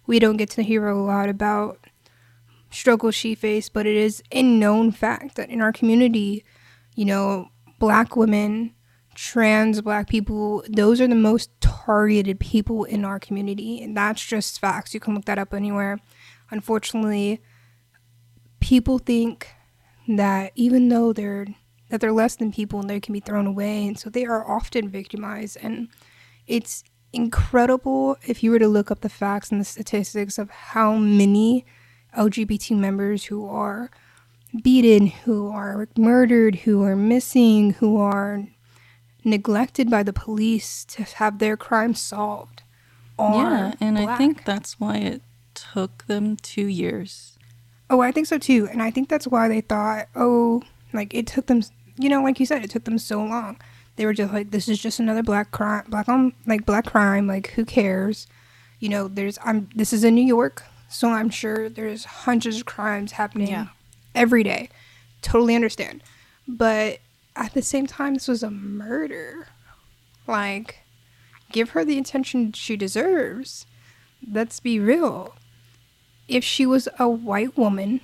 we 0.07 0.19
don't 0.19 0.37
get 0.37 0.51
to 0.51 0.63
hear 0.63 0.87
a 0.89 0.97
lot 0.97 1.29
about 1.29 1.87
struggles 2.71 3.15
she 3.15 3.35
faced 3.35 3.73
but 3.73 3.87
it 3.87 3.97
is 3.97 4.23
a 4.33 4.43
known 4.43 4.91
fact 4.91 5.37
that 5.37 5.49
in 5.49 5.63
our 5.63 5.73
community 5.73 6.45
you 6.97 7.05
know, 7.05 7.51
black 7.79 8.17
women, 8.17 8.75
trans 9.15 9.81
black 9.83 10.09
people, 10.09 10.65
those 10.69 11.01
are 11.01 11.07
the 11.07 11.15
most 11.15 11.51
targeted 11.61 12.41
people 12.41 12.85
in 12.85 13.05
our 13.05 13.21
community. 13.21 13.81
And 13.83 13.97
that's 13.97 14.25
just 14.25 14.59
facts. 14.59 14.93
You 14.95 14.99
can 14.99 15.15
look 15.15 15.27
that 15.27 15.39
up 15.39 15.55
anywhere. 15.55 16.01
Unfortunately, 16.51 17.41
people 18.59 18.99
think 18.99 19.49
that 20.09 20.53
even 20.57 20.89
though 20.89 21.13
they're 21.13 21.47
that 21.89 22.01
they're 22.01 22.13
less 22.13 22.35
than 22.35 22.51
people 22.51 22.81
and 22.81 22.91
they 22.91 22.99
can 22.99 23.13
be 23.13 23.21
thrown 23.21 23.47
away 23.47 23.87
and 23.87 23.97
so 23.97 24.11
they 24.11 24.25
are 24.25 24.49
often 24.51 24.89
victimized 24.89 25.57
and 25.63 25.89
it's 26.49 26.83
incredible 27.13 28.17
if 28.27 28.43
you 28.43 28.51
were 28.51 28.59
to 28.59 28.67
look 28.67 28.91
up 28.91 29.03
the 29.03 29.09
facts 29.09 29.53
and 29.53 29.61
the 29.61 29.65
statistics 29.65 30.37
of 30.37 30.51
how 30.51 30.97
many 30.97 31.65
LGBT 32.17 32.77
members 32.77 33.25
who 33.27 33.47
are 33.47 33.91
beaten, 34.63 35.09
who 35.09 35.49
are 35.49 35.89
murdered, 35.97 36.57
who 36.57 36.83
are 36.83 36.97
missing, 36.97 37.75
who 37.75 37.99
are 37.99 38.47
neglected 39.25 39.91
by 39.91 40.03
the 40.03 40.13
police 40.13 40.85
to 40.87 41.03
have 41.03 41.39
their 41.39 41.57
crimes 41.57 42.01
solved. 42.01 42.63
yeah, 43.19 43.73
and 43.81 43.97
black. 43.97 44.09
I 44.09 44.17
think 44.17 44.45
that's 44.45 44.79
why 44.79 44.97
it 44.99 45.23
took 45.55 46.07
them 46.07 46.37
two 46.37 46.67
years. 46.67 47.39
Oh, 47.89 48.01
I 48.01 48.13
think 48.13 48.27
so 48.27 48.39
too. 48.39 48.69
And 48.71 48.83
I 48.83 48.91
think 48.91 49.09
that's 49.09 49.27
why 49.27 49.49
they 49.49 49.61
thought, 49.61 50.09
oh, 50.15 50.63
like 50.93 51.15
it 51.15 51.27
took 51.27 51.47
them, 51.47 51.63
you 51.99 52.09
know, 52.09 52.23
like 52.23 52.41
you 52.41 52.47
said, 52.47 52.65
it 52.65 52.71
took 52.71 52.85
them 52.85 52.99
so 52.99 53.23
long. 53.25 53.59
They 53.97 54.05
were 54.05 54.13
just 54.13 54.33
like, 54.33 54.51
this 54.51 54.69
is 54.69 54.79
just 54.79 55.01
another 55.01 55.23
black 55.23 55.51
crime, 55.51 55.85
black 55.89 56.09
on, 56.09 56.35
like 56.47 56.67
black 56.67 56.87
crime. 56.87 57.27
Like, 57.27 57.49
who 57.53 57.65
cares? 57.65 58.27
You 58.79 58.91
know, 58.91 59.09
there's, 59.09 59.39
I'm, 59.45 59.71
this 59.75 59.93
is 59.93 60.05
in 60.05 60.15
New 60.15 60.25
York, 60.25 60.63
so 60.89 61.11
I'm 61.11 61.31
sure 61.31 61.69
there's 61.69 62.05
hundreds 62.05 62.59
of 62.59 62.67
crimes 62.67 63.13
happening 63.13 63.49
yeah. 63.49 63.67
every 64.15 64.43
day. 64.43 64.69
Totally 65.23 65.55
understand. 65.55 66.03
But 66.47 67.01
at 67.35 67.55
the 67.55 67.63
same 67.63 67.87
time, 67.87 68.15
this 68.15 68.29
was 68.29 68.43
a 68.43 68.51
murder. 68.51 69.49
Like, 70.27 70.79
give 71.53 71.71
her 71.71 71.85
the 71.85 71.99
attention 71.99 72.53
she 72.53 72.77
deserves. 72.77 73.67
Let's 74.31 74.61
be 74.61 74.79
real. 74.79 75.35
If 76.29 76.45
she 76.45 76.67
was 76.67 76.89
a 76.99 77.09
white 77.09 77.57
woman 77.57 78.01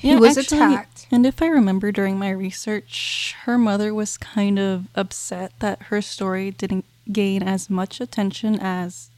who 0.00 0.18
was 0.18 0.38
actually, 0.38 0.58
attacked. 0.58 1.06
And 1.10 1.26
if 1.26 1.42
I 1.42 1.46
remember 1.46 1.92
during 1.92 2.18
my 2.18 2.30
research, 2.30 3.34
her 3.44 3.58
mother 3.58 3.92
was 3.92 4.16
kind 4.16 4.58
of 4.58 4.86
upset 4.94 5.52
that 5.60 5.84
her 5.84 6.00
story 6.00 6.50
didn't 6.50 6.84
gain 7.12 7.42
as 7.42 7.68
much 7.68 8.00
attention 8.00 8.58
as 8.60 9.10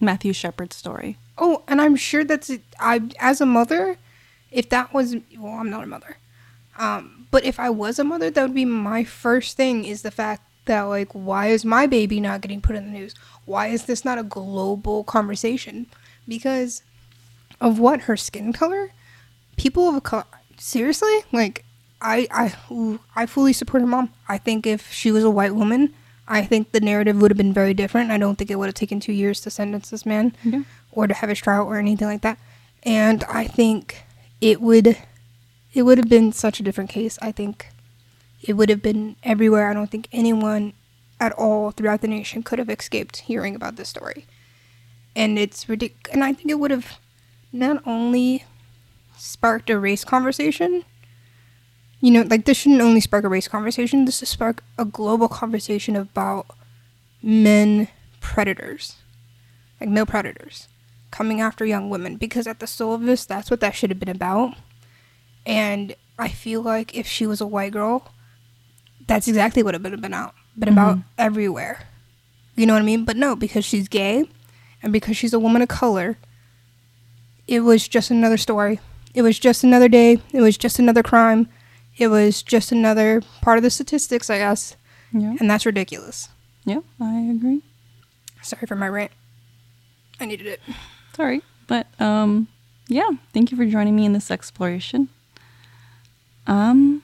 Matthew 0.00 0.32
Shepard's 0.32 0.76
story. 0.76 1.18
Oh, 1.38 1.62
and 1.66 1.80
I'm 1.80 1.96
sure 1.96 2.24
that's 2.24 2.50
I 2.78 3.02
as 3.18 3.40
a 3.40 3.46
mother, 3.46 3.96
if 4.50 4.68
that 4.70 4.92
was 4.92 5.16
well, 5.38 5.54
I'm 5.54 5.70
not 5.70 5.84
a 5.84 5.88
mother. 5.88 6.18
Um, 6.78 7.26
but 7.30 7.44
if 7.44 7.58
I 7.60 7.70
was 7.70 7.98
a 7.98 8.04
mother, 8.04 8.30
that 8.30 8.42
would 8.42 8.54
be 8.54 8.64
my 8.64 9.04
first 9.04 9.56
thing 9.56 9.84
is 9.84 10.02
the 10.02 10.10
fact 10.10 10.42
that 10.66 10.82
like 10.82 11.12
why 11.12 11.48
is 11.48 11.64
my 11.64 11.86
baby 11.86 12.20
not 12.20 12.40
getting 12.40 12.60
put 12.60 12.76
in 12.76 12.86
the 12.86 12.98
news? 12.98 13.14
Why 13.44 13.68
is 13.68 13.84
this 13.84 14.04
not 14.04 14.18
a 14.18 14.22
global 14.22 15.04
conversation? 15.04 15.86
Because 16.26 16.82
of 17.60 17.78
what 17.78 18.02
her 18.02 18.16
skin 18.16 18.52
color? 18.52 18.92
People 19.56 19.88
of 19.88 20.02
color 20.02 20.24
seriously? 20.56 21.24
Like 21.32 21.64
I 22.00 22.26
I 22.30 22.98
I 23.14 23.26
fully 23.26 23.52
support 23.52 23.80
her 23.80 23.86
mom. 23.86 24.10
I 24.28 24.38
think 24.38 24.66
if 24.66 24.92
she 24.92 25.10
was 25.10 25.24
a 25.24 25.30
white 25.30 25.54
woman, 25.54 25.94
I 26.26 26.42
think 26.44 26.72
the 26.72 26.80
narrative 26.80 27.20
would 27.20 27.30
have 27.30 27.38
been 27.38 27.52
very 27.52 27.74
different. 27.74 28.10
I 28.10 28.18
don't 28.18 28.36
think 28.36 28.50
it 28.50 28.56
would 28.56 28.66
have 28.66 28.74
taken 28.74 28.98
two 29.00 29.12
years 29.12 29.40
to 29.42 29.50
sentence 29.50 29.90
this 29.90 30.06
man 30.06 30.34
or 30.92 31.06
to 31.06 31.14
have 31.14 31.28
his 31.28 31.38
trial 31.38 31.66
or 31.66 31.76
anything 31.76 32.08
like 32.08 32.22
that. 32.22 32.38
And 32.82 33.24
I 33.24 33.46
think 33.46 34.04
it 34.40 34.60
would 34.60 34.96
it 35.74 35.82
would 35.82 35.98
have 35.98 36.08
been 36.08 36.32
such 36.32 36.60
a 36.60 36.62
different 36.62 36.90
case. 36.90 37.18
I 37.20 37.32
think 37.32 37.68
it 38.42 38.54
would 38.54 38.68
have 38.68 38.80
been 38.82 39.16
everywhere. 39.22 39.68
I 39.68 39.74
don't 39.74 39.90
think 39.90 40.08
anyone 40.12 40.72
at 41.20 41.32
all 41.32 41.72
throughout 41.72 42.00
the 42.00 42.08
nation 42.08 42.42
could 42.42 42.58
have 42.58 42.70
escaped 42.70 43.16
hearing 43.18 43.54
about 43.54 43.76
this 43.76 43.88
story. 43.88 44.26
And 45.16 45.38
it's 45.38 45.68
ridiculous. 45.68 46.12
And 46.12 46.22
I 46.24 46.32
think 46.32 46.50
it 46.50 46.58
would 46.58 46.70
have 46.70 46.98
not 47.52 47.82
only 47.86 48.44
sparked 49.16 49.70
a 49.70 49.78
race 49.78 50.04
conversation, 50.04 50.84
you 52.04 52.10
know, 52.10 52.20
like 52.28 52.44
this 52.44 52.58
shouldn't 52.58 52.82
only 52.82 53.00
spark 53.00 53.24
a 53.24 53.30
race 53.30 53.48
conversation, 53.48 54.04
this 54.04 54.18
should 54.18 54.28
spark 54.28 54.62
a 54.76 54.84
global 54.84 55.26
conversation 55.26 55.96
about 55.96 56.44
men 57.22 57.88
predators, 58.20 58.96
like 59.80 59.88
male 59.88 60.04
predators, 60.04 60.68
coming 61.10 61.40
after 61.40 61.64
young 61.64 61.88
women. 61.88 62.16
Because 62.16 62.46
at 62.46 62.60
the 62.60 62.66
soul 62.66 62.92
of 62.92 63.04
this, 63.04 63.24
that's 63.24 63.50
what 63.50 63.60
that 63.60 63.74
should 63.74 63.88
have 63.88 63.98
been 63.98 64.10
about. 64.10 64.54
And 65.46 65.94
I 66.18 66.28
feel 66.28 66.60
like 66.60 66.94
if 66.94 67.06
she 67.06 67.26
was 67.26 67.40
a 67.40 67.46
white 67.46 67.72
girl, 67.72 68.12
that's 69.06 69.26
exactly 69.26 69.62
what 69.62 69.74
it 69.74 69.80
would 69.80 69.92
have 69.92 70.02
been 70.02 70.12
about. 70.12 70.34
been 70.58 70.74
mm-hmm. 70.74 70.78
about 70.78 70.98
everywhere. 71.16 71.86
You 72.54 72.66
know 72.66 72.74
what 72.74 72.82
I 72.82 72.84
mean? 72.84 73.06
But 73.06 73.16
no, 73.16 73.34
because 73.34 73.64
she's 73.64 73.88
gay 73.88 74.28
and 74.82 74.92
because 74.92 75.16
she's 75.16 75.32
a 75.32 75.38
woman 75.38 75.62
of 75.62 75.68
color, 75.68 76.18
it 77.48 77.60
was 77.60 77.88
just 77.88 78.10
another 78.10 78.36
story. 78.36 78.78
It 79.14 79.22
was 79.22 79.38
just 79.38 79.64
another 79.64 79.88
day. 79.88 80.18
It 80.34 80.42
was 80.42 80.58
just 80.58 80.78
another 80.78 81.02
crime. 81.02 81.48
It 81.96 82.08
was 82.08 82.42
just 82.42 82.72
another 82.72 83.22
part 83.40 83.58
of 83.58 83.62
the 83.62 83.70
statistics, 83.70 84.28
I 84.30 84.38
guess. 84.38 84.76
Yeah. 85.12 85.36
And 85.38 85.48
that's 85.48 85.66
ridiculous. 85.66 86.28
Yeah, 86.64 86.80
I 87.00 87.20
agree. 87.20 87.62
Sorry 88.42 88.66
for 88.66 88.74
my 88.74 88.88
rant. 88.88 89.12
I 90.18 90.26
needed 90.26 90.46
it. 90.46 90.60
Sorry. 91.14 91.42
But 91.66 91.86
um 92.00 92.48
yeah, 92.88 93.10
thank 93.32 93.50
you 93.50 93.56
for 93.56 93.64
joining 93.64 93.96
me 93.96 94.04
in 94.04 94.12
this 94.12 94.30
exploration. 94.30 95.08
Um, 96.46 97.02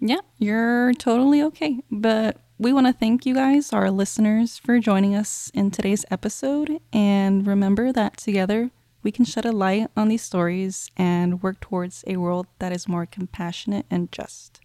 yeah, 0.00 0.20
you're 0.38 0.92
totally 0.94 1.42
okay. 1.42 1.80
But 1.90 2.36
we 2.58 2.72
want 2.72 2.86
to 2.86 2.92
thank 2.92 3.26
you 3.26 3.34
guys, 3.34 3.72
our 3.72 3.90
listeners, 3.90 4.58
for 4.58 4.78
joining 4.78 5.14
us 5.14 5.50
in 5.54 5.70
today's 5.70 6.04
episode. 6.10 6.80
And 6.92 7.46
remember 7.46 7.92
that 7.92 8.16
together 8.16 8.70
we 9.06 9.12
can 9.12 9.24
shed 9.24 9.46
a 9.46 9.52
light 9.52 9.88
on 9.96 10.08
these 10.08 10.22
stories 10.22 10.90
and 10.96 11.40
work 11.40 11.60
towards 11.60 12.02
a 12.08 12.16
world 12.16 12.48
that 12.58 12.72
is 12.72 12.88
more 12.88 13.06
compassionate 13.06 13.86
and 13.88 14.10
just. 14.10 14.58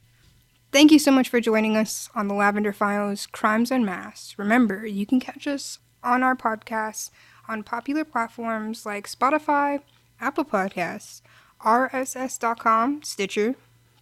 Thank 0.71 0.91
you 0.91 0.97
so 0.97 1.11
much 1.11 1.29
for 1.29 1.39
joining 1.39 1.77
us 1.77 2.09
on 2.15 2.27
the 2.27 2.33
Lavender 2.33 2.73
Files 2.73 3.27
Crimes 3.27 3.69
Unmasked. 3.69 4.39
Remember, 4.39 4.83
you 4.83 5.05
can 5.05 5.19
catch 5.19 5.45
us 5.45 5.77
on 6.01 6.23
our 6.23 6.35
podcasts 6.35 7.11
on 7.47 7.61
popular 7.61 8.03
platforms 8.03 8.83
like 8.83 9.07
Spotify, 9.07 9.81
Apple 10.19 10.45
Podcasts, 10.45 11.21
RSS.com, 11.63 13.03
Stitcher, 13.03 13.53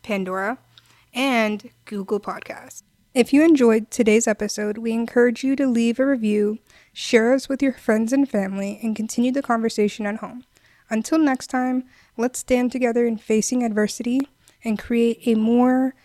Pandora, 0.04 0.58
and 1.14 1.70
Google 1.84 2.22
Podcasts. 2.22 2.84
If 3.16 3.34
you 3.34 3.44
enjoyed 3.44 3.90
today's 3.90 4.28
episode, 4.28 4.78
we 4.78 4.92
encourage 4.92 5.44
you 5.44 5.56
to 5.56 5.66
leave 5.66 6.00
a 6.00 6.06
review, 6.06 6.60
share 6.94 7.34
us 7.34 7.50
with 7.50 7.60
your 7.60 7.74
friends 7.74 8.14
and 8.14 8.30
family, 8.30 8.80
and 8.84 8.96
continue 8.96 9.32
the 9.32 9.42
conversation 9.42 10.06
at 10.06 10.18
home. 10.18 10.44
Until 10.92 11.18
next 11.18 11.48
time, 11.48 11.86
let's 12.18 12.38
stand 12.38 12.72
together 12.72 13.08
in 13.08 13.18
facing 13.18 13.64
adversity 13.64 14.22
and 14.64 14.78
create 14.78 15.22
a 15.26 15.34
more 15.34 15.96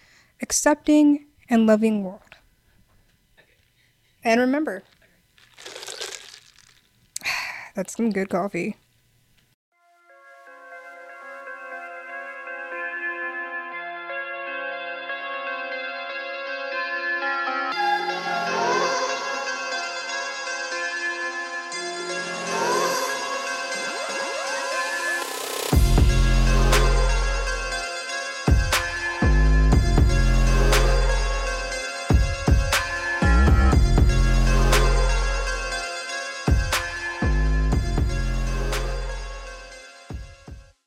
accepting 0.41 1.27
and 1.51 1.67
loving 1.67 2.03
world. 2.03 2.21
And 4.23 4.41
remember, 4.41 4.83
that's 7.75 7.95
some 7.95 8.13
good 8.13 8.31
coffee. 8.31 8.77